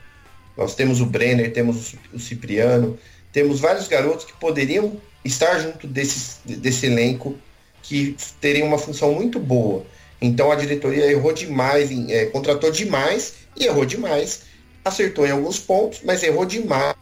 [0.57, 2.97] Nós temos o Brenner, temos o Cipriano,
[3.31, 7.37] temos vários garotos que poderiam estar junto desse, desse elenco,
[7.81, 9.85] que teriam uma função muito boa.
[10.21, 14.43] Então a diretoria errou demais, é, contratou demais e errou demais.
[14.83, 16.95] Acertou em alguns pontos, mas errou demais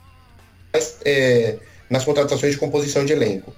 [1.05, 1.57] é,
[1.89, 3.53] nas contratações de composição de elenco.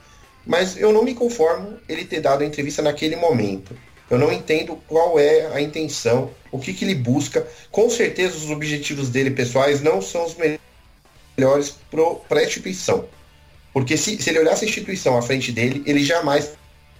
[0.45, 3.75] Mas eu não me conformo ele ter dado a entrevista naquele momento.
[4.09, 7.45] Eu não entendo qual é a intenção, o que, que ele busca.
[7.69, 10.35] Com certeza os objetivos dele pessoais não são os
[11.37, 11.75] melhores
[12.27, 13.05] para a instituição.
[13.71, 16.53] Porque se, se ele olhasse a instituição à frente dele, ele jamais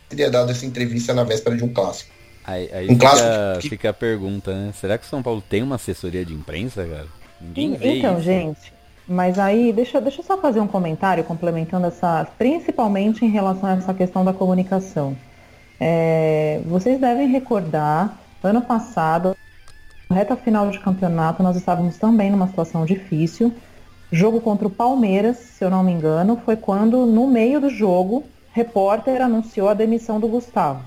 [0.10, 2.12] teria dado essa entrevista na véspera de um clássico.
[2.44, 3.30] Aí, aí Um fica, clássico
[3.62, 4.72] que- fica a pergunta, né?
[4.74, 7.06] Será que o São Paulo tem uma assessoria de imprensa, cara?
[7.40, 8.24] Ninguém vê Então, isso.
[8.24, 8.74] gente,
[9.08, 13.74] mas aí deixa, deixa eu só fazer um comentário complementando essa, principalmente em relação a
[13.74, 15.16] essa questão da comunicação.
[15.80, 19.36] É, vocês devem recordar, ano passado,
[20.12, 23.54] reta final de campeonato, nós estávamos também numa situação difícil.
[24.12, 28.24] Jogo contra o Palmeiras, se eu não me engano, foi quando, no meio do jogo,
[28.64, 30.82] repórter anunciou a demissão do Gustavo.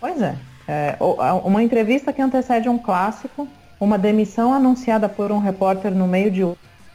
[0.00, 0.34] Pois é.
[0.68, 0.96] é,
[1.44, 3.46] uma entrevista que antecede um clássico,
[3.80, 6.42] uma demissão anunciada por um repórter no meio de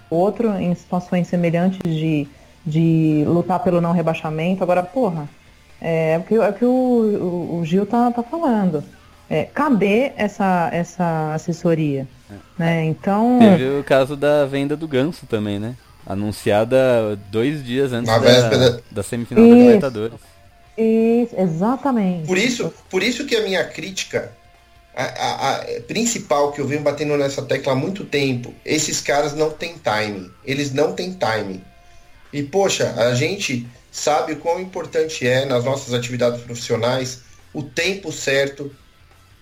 [0.09, 2.27] outro, em situações semelhantes de,
[2.65, 4.63] de lutar pelo não rebaixamento.
[4.63, 5.27] Agora, porra,
[5.81, 8.83] é, o que, é o, que o, o- o Gil tá, tá falando.
[9.29, 12.07] É, cadê essa, essa assessoria?
[12.57, 12.85] Né?
[12.85, 13.37] Então.
[13.39, 15.75] Teve o caso da venda do Ganso também, né?
[16.05, 18.81] Anunciada dois dias antes da, véspera.
[18.91, 19.65] da semifinal da Isso.
[19.65, 20.19] Libertadores.
[20.77, 22.27] Isso, exatamente.
[22.27, 24.31] Por isso, por isso que a minha crítica
[24.95, 29.33] a, a- a principal que eu venho batendo nessa tecla há muito tempo, esses caras
[29.33, 30.31] não têm timing.
[30.43, 31.61] Eles não têm timing.
[32.31, 37.21] E poxa, a gente sabe o quão importante é nas nossas atividades profissionais
[37.53, 38.71] o tempo certo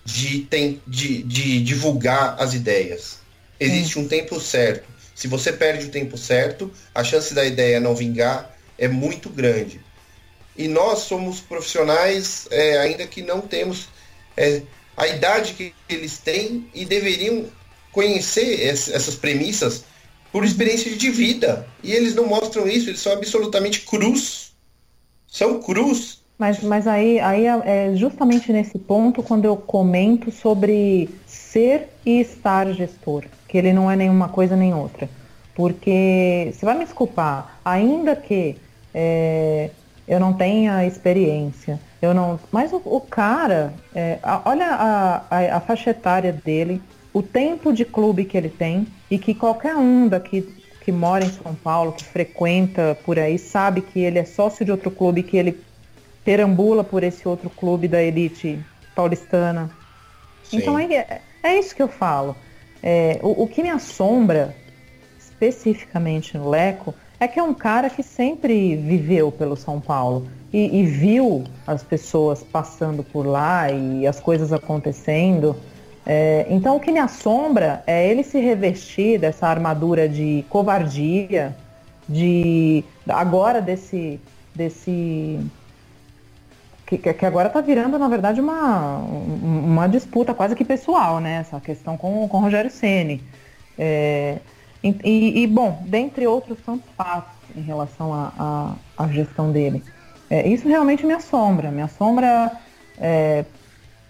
[0.04, 3.18] de, tem, de, de divulgar as ideias.
[3.58, 4.84] Existe um tempo certo.
[5.14, 9.80] Se você perde o tempo certo, a chance da ideia não vingar é muito grande.
[10.56, 13.88] E nós somos profissionais, é, ainda que não temos
[14.36, 14.62] é,
[14.96, 17.46] a idade que eles têm e deveriam
[17.92, 19.84] conhecer es- essas premissas
[20.32, 21.66] por experiência de vida.
[21.82, 24.52] E eles não mostram isso, eles são absolutamente crus.
[25.28, 26.22] São crus.
[26.36, 27.62] Mas, mas aí, aí é
[27.92, 31.08] é justamente nesse ponto quando eu comento sobre
[31.54, 35.10] ser e estar gestor, que ele não é nenhuma coisa nem outra.
[35.54, 38.60] Porque, você vai me desculpar, ainda que
[38.92, 39.76] é,
[40.06, 42.40] eu não tenha experiência, eu não.
[42.52, 47.72] Mas o, o cara, é, a- olha a, a, a faixa etária dele, o tempo
[47.72, 51.92] de clube que ele tem, e que qualquer um daqui que mora em São Paulo,
[51.94, 55.64] que frequenta por aí, sabe que ele é sócio de outro clube, que ele
[56.24, 59.76] perambula por esse outro clube da elite paulistana.
[60.52, 62.34] Então é, é isso que eu falo.
[62.82, 64.54] É, o, o que me assombra,
[65.18, 70.80] especificamente no Leco, é que é um cara que sempre viveu pelo São Paulo e,
[70.80, 75.56] e viu as pessoas passando por lá e as coisas acontecendo.
[76.06, 81.56] É, então o que me assombra é ele se revestir dessa armadura de covardia,
[82.08, 84.20] de agora desse
[84.54, 85.40] desse
[86.86, 91.36] que, que agora está virando, na verdade, uma, um- uma disputa quase que pessoal, né?
[91.40, 93.28] Essa questão com, com o Rogério Ceni.
[93.76, 94.40] É,
[94.82, 99.84] e, e- bom, dentre outros tantos fatos em relação à gestão dele.
[100.28, 101.70] É, isso realmente me assombra.
[101.70, 102.52] Me assombra
[102.96, 103.46] é,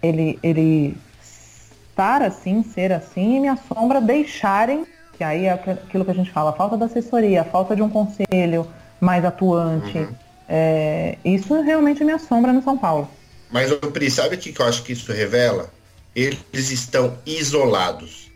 [0.03, 6.11] ele, ele estar assim, ser assim, e me assombra deixarem, que aí é aquilo que
[6.11, 9.99] a gente fala, a falta da assessoria, a falta de um conselho mais atuante.
[10.49, 13.09] É, isso realmente me assombra no São Paulo.
[13.51, 15.73] Mas, ô Pri, sabe o que eu acho que isso revela?
[16.15, 18.31] Eles estão isolados.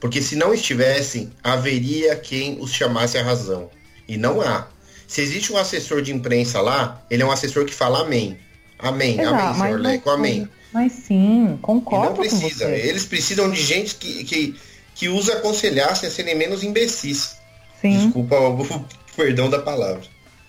[0.00, 3.70] Porque se não estivessem, haveria quem os chamasse a razão.
[4.06, 4.68] E não há.
[5.06, 8.38] Se existe um assessor de imprensa lá, ele é um assessor que fala amém.
[8.78, 10.48] Amém, Exato, amém, senhor Leco, amém.
[10.72, 12.66] Mas sim, E concordo não com precisa.
[12.66, 12.74] você.
[12.74, 14.56] Eles precisam de gente que, que,
[14.94, 17.36] que os aconselhasse a serem menos imbecis.
[17.80, 18.84] Sim, Desculpa o, o
[19.16, 20.02] perdão da palavra.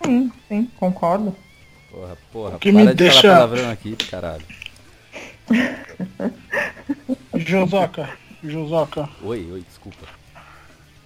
[0.04, 1.34] Sim, sim, concordo.
[1.90, 4.44] Porra, porra, que para me de deixa- falar palavrão aqui, caralho.
[7.36, 8.08] Josoca,
[8.42, 9.08] Josoca.
[9.22, 10.06] Oi, oi, desculpa.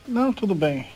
[0.06, 0.86] Não, tudo bem,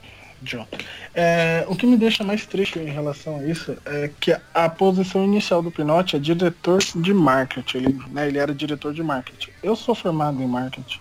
[0.43, 0.67] John.
[1.15, 5.25] É, o que me deixa mais triste em relação a isso é que a posição
[5.25, 7.77] inicial do Pinotti é diretor de marketing.
[7.79, 9.51] Ele, né, ele era diretor de marketing.
[9.63, 11.01] Eu sou formado em marketing.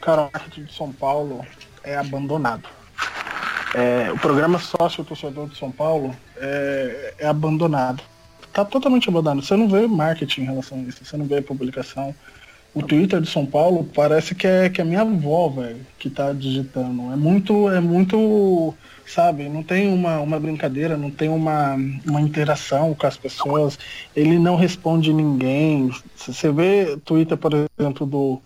[0.00, 1.46] Cara, o marketing de São Paulo
[1.84, 2.68] é abandonado.
[3.74, 8.02] É, o programa Sócio Torcedor de São Paulo é, é abandonado.
[8.52, 9.44] Tá totalmente abandonado.
[9.44, 11.04] Você não vê marketing em relação a isso.
[11.04, 12.14] Você não vê publicação.
[12.74, 16.32] O Twitter de São Paulo parece que é, que é minha avó, velho, que tá
[16.32, 17.12] digitando.
[17.12, 18.74] É muito, é muito,
[19.06, 21.74] sabe, não tem uma, uma brincadeira, não tem uma,
[22.06, 23.78] uma interação com as pessoas.
[24.14, 25.90] Ele não responde ninguém.
[26.16, 28.40] Você vê Twitter, por exemplo, do.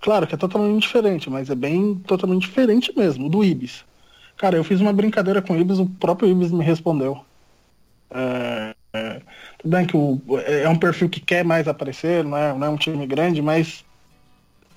[0.00, 3.84] Claro que é totalmente diferente, mas é bem totalmente diferente mesmo, do Ibis.
[4.36, 7.24] Cara, eu fiz uma brincadeira com o Ibis, o próprio Ibis me respondeu.
[8.10, 9.22] É, é,
[9.58, 12.66] tudo bem que o, é é um perfil que quer mais aparecer, não é, não
[12.66, 13.84] é um time grande, mas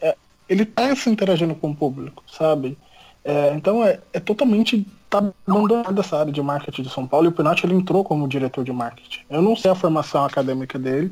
[0.02, 0.16] é,
[0.48, 2.78] ele tá se interagindo com o público, sabe?
[3.24, 5.18] É, então é, é totalmente tá
[5.48, 8.64] abandonada essa área de marketing de São Paulo e o Pinotti ele entrou como diretor
[8.64, 9.22] de marketing.
[9.30, 11.12] Eu não sei a formação acadêmica dele.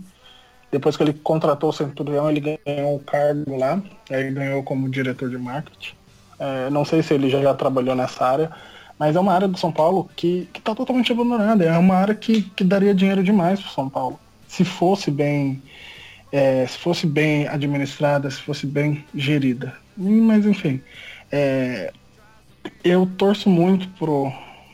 [0.72, 4.90] Depois que ele contratou o Centurião, ele ganhou o cargo lá, aí ele ganhou como
[4.90, 5.96] diretor de marketing.
[6.40, 8.52] É, não sei se ele já, já trabalhou nessa área,
[9.00, 11.64] mas é uma área do São Paulo que está totalmente abandonada.
[11.64, 14.20] É uma área que, que daria dinheiro demais para São Paulo.
[14.48, 15.62] Se fosse bem,
[16.32, 19.76] é, se fosse bem administrada, se fosse bem gerida.
[19.96, 20.82] Mas enfim,
[21.32, 21.92] é,
[22.84, 24.32] eu torço muito pro,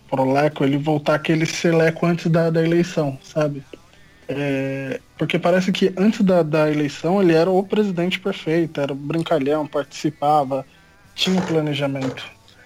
[0.09, 3.63] pro Leco ele voltar aquele ser Leco antes da, da eleição, sabe?
[4.27, 9.67] É, porque parece que antes da, da eleição ele era o presidente perfeito, era brincalhão,
[9.67, 10.65] participava,
[11.15, 12.23] tinha planejamento.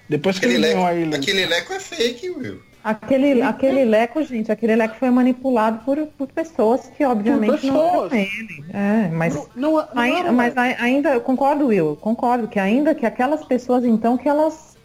[0.10, 1.20] Depois que Aquele ele leco, ganhou a eleição.
[1.22, 2.62] aquele leco é fake, Will.
[2.84, 8.12] Aquele, aquele leco, gente, aquele leco foi manipulado por, por pessoas que obviamente não pessoas.
[8.14, 8.66] eram ele.
[8.74, 12.96] É, mas, Não, não, não ainda, mas ai- ainda, eu concordo, Will, concordo que ainda
[12.96, 14.78] que aquelas pessoas, então, que elas.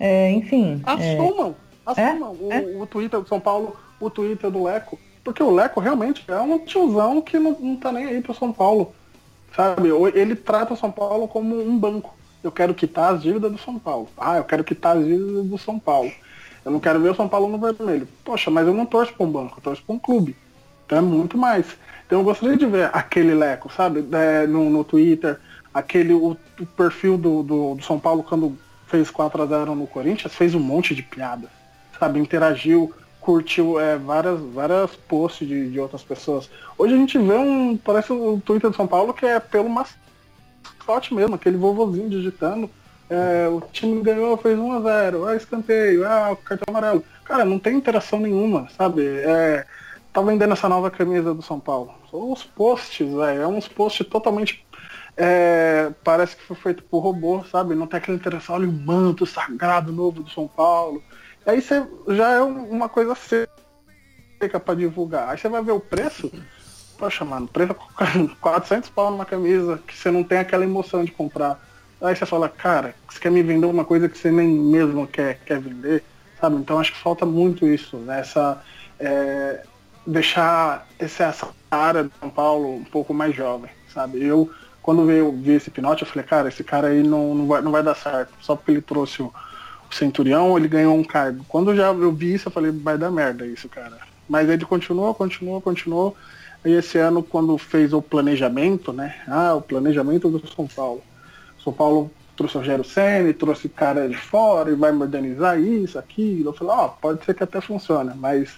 [0.00, 0.82] é, enfim.
[0.86, 1.54] é, Assumam,
[1.84, 4.98] assumam o, o Twitter do São Paulo, o Twitter do Leco.
[5.22, 8.50] Porque o Leco realmente é um tiozão que não, não tá nem aí pro São
[8.52, 8.94] Paulo.
[9.54, 9.90] Sabe?
[9.92, 12.14] Ou Ele trata o São Paulo como um banco.
[12.44, 14.06] Eu quero quitar as dívidas do São Paulo.
[14.18, 16.12] Ah, eu quero quitar as dívidas do São Paulo.
[16.62, 18.06] Eu não quero ver o São Paulo no vermelho.
[18.22, 20.36] Poxa, mas eu não torço para um banco, eu torço para um clube.
[20.84, 21.66] Então é muito mais.
[22.06, 24.06] Então eu gostaria de ver aquele Leco, sabe?
[24.12, 25.40] É, no, no Twitter,
[25.72, 29.86] aquele o, o perfil do, do, do São Paulo quando fez 4 a 0 no
[29.86, 31.48] Corinthians, fez um monte de piada.
[31.98, 32.20] Sabe?
[32.20, 32.92] Interagiu,
[33.22, 36.50] curtiu é, várias, várias posts de, de outras pessoas.
[36.76, 37.74] Hoje a gente vê um.
[37.78, 39.70] Parece o Twitter do São Paulo que é pelo
[40.84, 42.70] mascote mesmo, aquele vovozinho digitando.
[43.08, 47.04] É, o time ganhou, fez 1 a 0 ah, escanteio, ah, cartão amarelo.
[47.24, 49.04] Cara, não tem interação nenhuma, sabe?
[49.06, 49.64] É,
[50.12, 51.94] tá vendendo essa nova camisa do São Paulo.
[52.10, 53.42] São os posts, velho.
[53.42, 54.64] É uns posts totalmente.
[55.16, 57.74] é, parece que foi feito por robô, sabe?
[57.74, 61.02] Não tem aquela interação, olha o manto sagrado novo do São Paulo.
[61.46, 65.28] Aí você já é um- uma coisa seca pra divulgar.
[65.28, 66.32] Aí você vai ver o preço.
[67.04, 71.60] Poxa, mano, é 400 pau numa camisa que você não tem aquela emoção de comprar.
[72.00, 75.38] Aí você fala, cara, você quer me vender uma coisa que você nem mesmo quer,
[75.44, 76.02] quer vender,
[76.40, 76.56] sabe?
[76.56, 78.20] Então acho que falta muito isso, né?
[78.20, 78.58] Essa,
[78.98, 79.64] é,
[80.06, 84.24] deixar essa, área de São Paulo um pouco mais jovem, sabe?
[84.24, 84.50] Eu,
[84.80, 87.70] quando veio, vi esse Pinote, eu falei, cara, esse cara aí não, não, vai, não
[87.70, 88.32] vai dar certo.
[88.40, 89.26] Só porque ele trouxe o,
[89.90, 91.44] o Centurião, ele ganhou um cargo.
[91.48, 93.98] Quando já eu vi isso, eu falei, vai dar merda isso, cara.
[94.26, 96.16] Mas ele continuou, continuou, continuou.
[96.64, 99.16] E esse ano, quando fez o planejamento, né?
[99.28, 101.02] Ah, o planejamento do São Paulo.
[101.62, 106.50] São Paulo trouxe o Rogério Senna, trouxe cara de fora e vai modernizar isso, aquilo.
[106.50, 108.50] Eu falei, ó, pode ser que até funcione, mas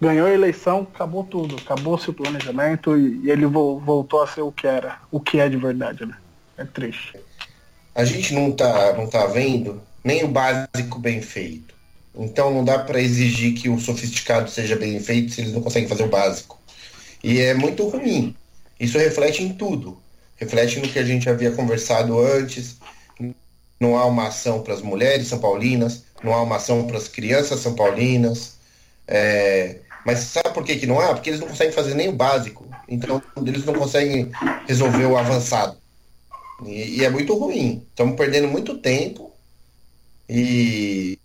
[0.00, 4.52] ganhou a eleição, acabou tudo, acabou-se o planejamento e, ele vo- voltou a ser o
[4.52, 6.16] que era, o que é de verdade, né?
[6.58, 7.18] É triste.
[7.94, 11.74] A gente não tá, não tá vendo nem o básico bem feito.
[12.14, 15.88] Então não dá para exigir que o sofisticado seja bem feito se eles não conseguem
[15.88, 16.58] fazer o básico.
[17.24, 18.36] E é muito ruim.
[18.78, 19.98] Isso reflete em tudo.
[20.36, 22.76] Reflete no que a gente havia conversado antes.
[23.80, 27.08] Não há uma ação para as mulheres são paulinas, não há uma ação para as
[27.08, 28.56] crianças são paulinas.
[29.08, 31.14] É, Mas sabe por que, que não há?
[31.14, 32.68] Porque eles não conseguem fazer nem o básico.
[32.86, 34.30] Então eles não conseguem
[34.68, 35.78] resolver o avançado.
[36.66, 37.86] E, e é muito ruim.
[37.88, 39.32] Estamos perdendo muito tempo
[40.28, 41.18] e,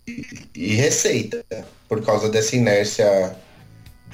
[0.54, 1.44] e receita
[1.86, 3.36] por causa dessa inércia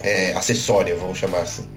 [0.02, 1.68] é, acessória, vamos chamar assim.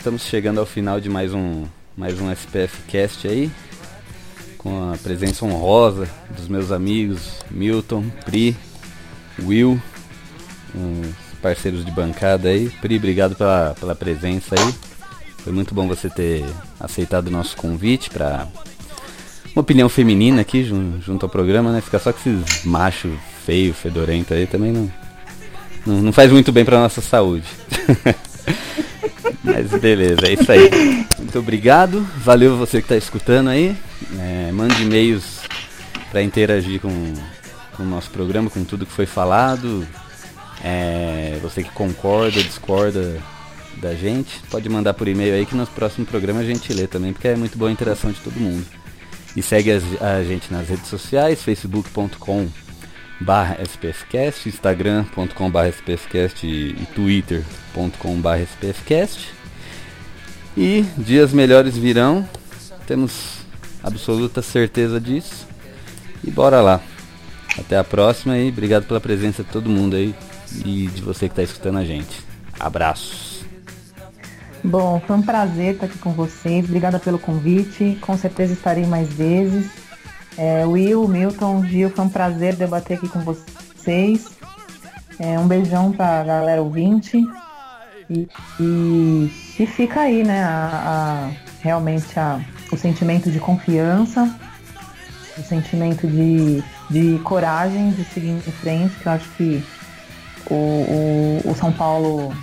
[0.00, 3.50] Estamos, chegando ao final de mais um, mais um SPF Cast aí.
[4.56, 8.56] Com a presença honrosa dos meus amigos Milton, Pri,
[9.42, 9.80] Will,
[10.74, 11.06] uns
[11.42, 12.70] parceiros de bancada aí.
[12.80, 14.74] Pri, obrigado pela, pela presença aí.
[15.38, 16.44] Foi muito bom você ter
[16.78, 18.46] aceitado o nosso convite para
[19.54, 21.80] uma opinião feminina aqui jun- junto ao programa, né?
[21.80, 23.12] Ficar só com esses machos
[23.46, 24.92] feio, fedorento aí também não,
[25.86, 27.46] não, não faz muito bem pra nossa saúde.
[29.42, 31.06] Mas beleza, é isso aí.
[31.18, 32.06] Muito obrigado.
[32.18, 33.76] Valeu você que está escutando aí.
[34.18, 35.40] É, mande e-mails
[36.10, 37.14] para interagir com,
[37.76, 39.86] com o nosso programa, com tudo que foi falado.
[40.62, 43.18] É, você que concorda, discorda
[43.76, 47.12] da gente, pode mandar por e-mail aí que no próximo programa a gente lê também,
[47.12, 48.66] porque é muito boa a interação de todo mundo.
[49.34, 52.48] E segue a gente nas redes sociais, facebook.com
[53.20, 59.32] barra spscast, instagram.com barra spscast e twitter.com barra spscast.
[60.56, 62.28] E dias melhores virão,
[62.86, 63.38] temos
[63.82, 65.46] absoluta certeza disso.
[66.24, 66.80] E bora lá.
[67.58, 70.14] Até a próxima e obrigado pela presença de todo mundo aí
[70.64, 72.24] e de você que está escutando a gente.
[72.58, 73.40] Abraços.
[74.62, 76.64] Bom, foi um prazer estar aqui com vocês.
[76.64, 77.96] Obrigada pelo convite.
[78.00, 79.79] Com certeza estarei mais vezes.
[80.42, 84.30] É, Will, Milton, Gil, foi um prazer debater aqui com vocês.
[85.18, 87.22] É, um beijão para a galera ouvinte.
[88.08, 88.26] E,
[88.58, 91.30] e, e, fica aí, né, a, a,
[91.60, 92.40] realmente a,
[92.72, 94.34] o sentimento de confiança,
[95.36, 99.62] o sentimento de, de coragem de seguir em frente, que eu acho que
[100.50, 102.34] o, o, o São Paulo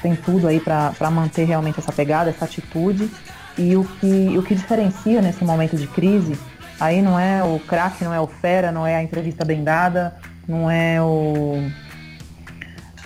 [0.00, 3.10] tem tudo aí para manter realmente essa pegada, essa atitude.
[3.58, 6.38] E o que, o que diferencia nesse momento de crise,
[6.80, 10.16] aí não é o craque, não é o fera, não é a entrevista bem dada,
[10.48, 11.62] não é o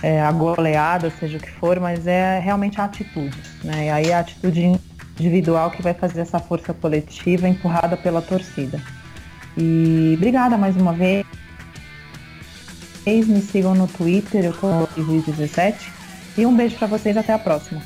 [0.01, 3.37] é, a goleada, seja o que for, mas é realmente a atitude.
[3.63, 3.85] Né?
[3.85, 4.79] E aí a atitude
[5.19, 8.81] individual que vai fazer essa força coletiva empurrada pela torcida.
[9.57, 11.25] E obrigada mais uma vez.
[13.05, 14.87] Me sigam no Twitter, eu tô no
[15.21, 15.91] 17
[16.37, 17.81] e um beijo para vocês, até a próxima.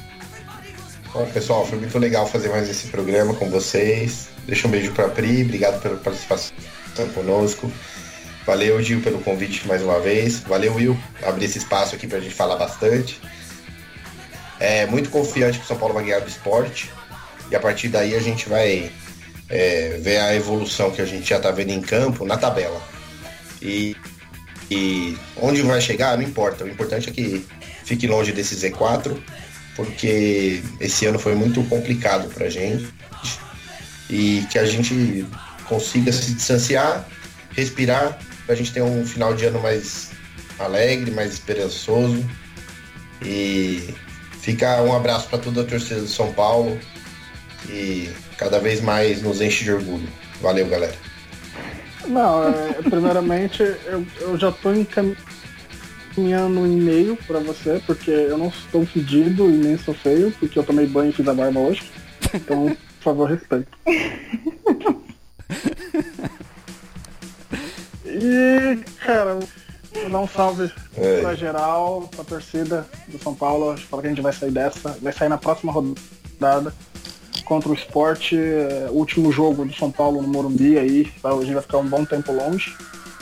[1.14, 4.30] Bom, pessoal, foi muito legal fazer mais esse programa com vocês.
[4.50, 6.52] Deixa um beijo para a Pri, obrigado pela participação
[7.14, 7.72] conosco.
[8.48, 10.40] Valeu, Gil, pelo convite mais uma vez.
[10.40, 13.22] Valeu, Will, abrir esse espaço aqui para a gente falar bastante.
[14.60, 16.90] É muito confiante que o São Paulo vai ganhar do esporte.
[17.52, 18.92] E a partir daí a gente vai
[19.50, 22.82] é, ver a evolução que a gente já está vendo em campo na tabela.
[23.62, 23.96] E,
[24.72, 26.64] e onde vai chegar, não importa.
[26.64, 27.46] O importante é que
[27.84, 29.16] fique longe desse Z4,
[29.76, 32.92] porque esse ano foi muito complicado para a gente
[34.10, 35.26] e que a gente
[35.66, 37.08] consiga se distanciar,
[37.52, 40.12] respirar, para a gente ter um final de ano mais
[40.58, 42.26] alegre, mais esperançoso.
[43.22, 43.94] E
[44.42, 46.80] fica um abraço para toda a torcida do São Paulo
[47.68, 50.08] e cada vez mais nos enche de orgulho.
[50.42, 50.96] Valeu, galera.
[52.08, 55.20] Não, é, primeiramente eu, eu já estou encaminhando
[56.62, 60.64] um e-mail para você, porque eu não estou fedido e nem sou feio, porque eu
[60.64, 61.92] tomei banho e fiz a barba hoje.
[62.34, 63.68] Então, por favor, respeito.
[68.06, 69.40] E, cara,
[69.94, 71.22] vou dar um salve é.
[71.22, 73.78] pra geral, pra torcida do São Paulo.
[73.78, 74.98] Fala que a gente vai sair dessa.
[75.02, 76.74] Vai sair na próxima rodada
[77.46, 78.38] contra o esporte.
[78.38, 81.12] É, último jogo do São Paulo no Morumbi aí.
[81.24, 82.76] A gente vai ficar um bom tempo longe.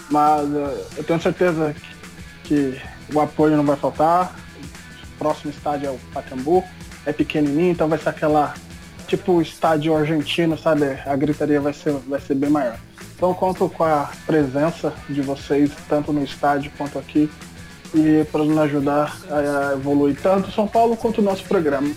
[0.09, 1.97] Mas é, eu tenho certeza que
[2.47, 2.79] que
[3.13, 4.35] o apoio não vai faltar.
[5.15, 6.63] O próximo estádio é o Pacaembu,
[7.05, 8.53] é pequenininho, então vai ser aquela
[9.07, 10.99] tipo estádio argentino, sabe?
[11.05, 12.77] A gritaria vai ser, vai ser bem maior.
[13.15, 17.29] Então conto com a presença de vocês, tanto no estádio quanto aqui,
[17.93, 21.89] e para nos ajudar a evoluir tanto São Paulo quanto o nosso programa.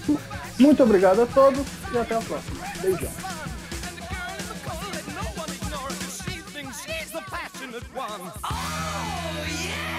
[0.58, 2.64] Muito obrigado a todos e até a próxima.
[2.80, 3.10] Beijão.
[7.70, 9.89] something touching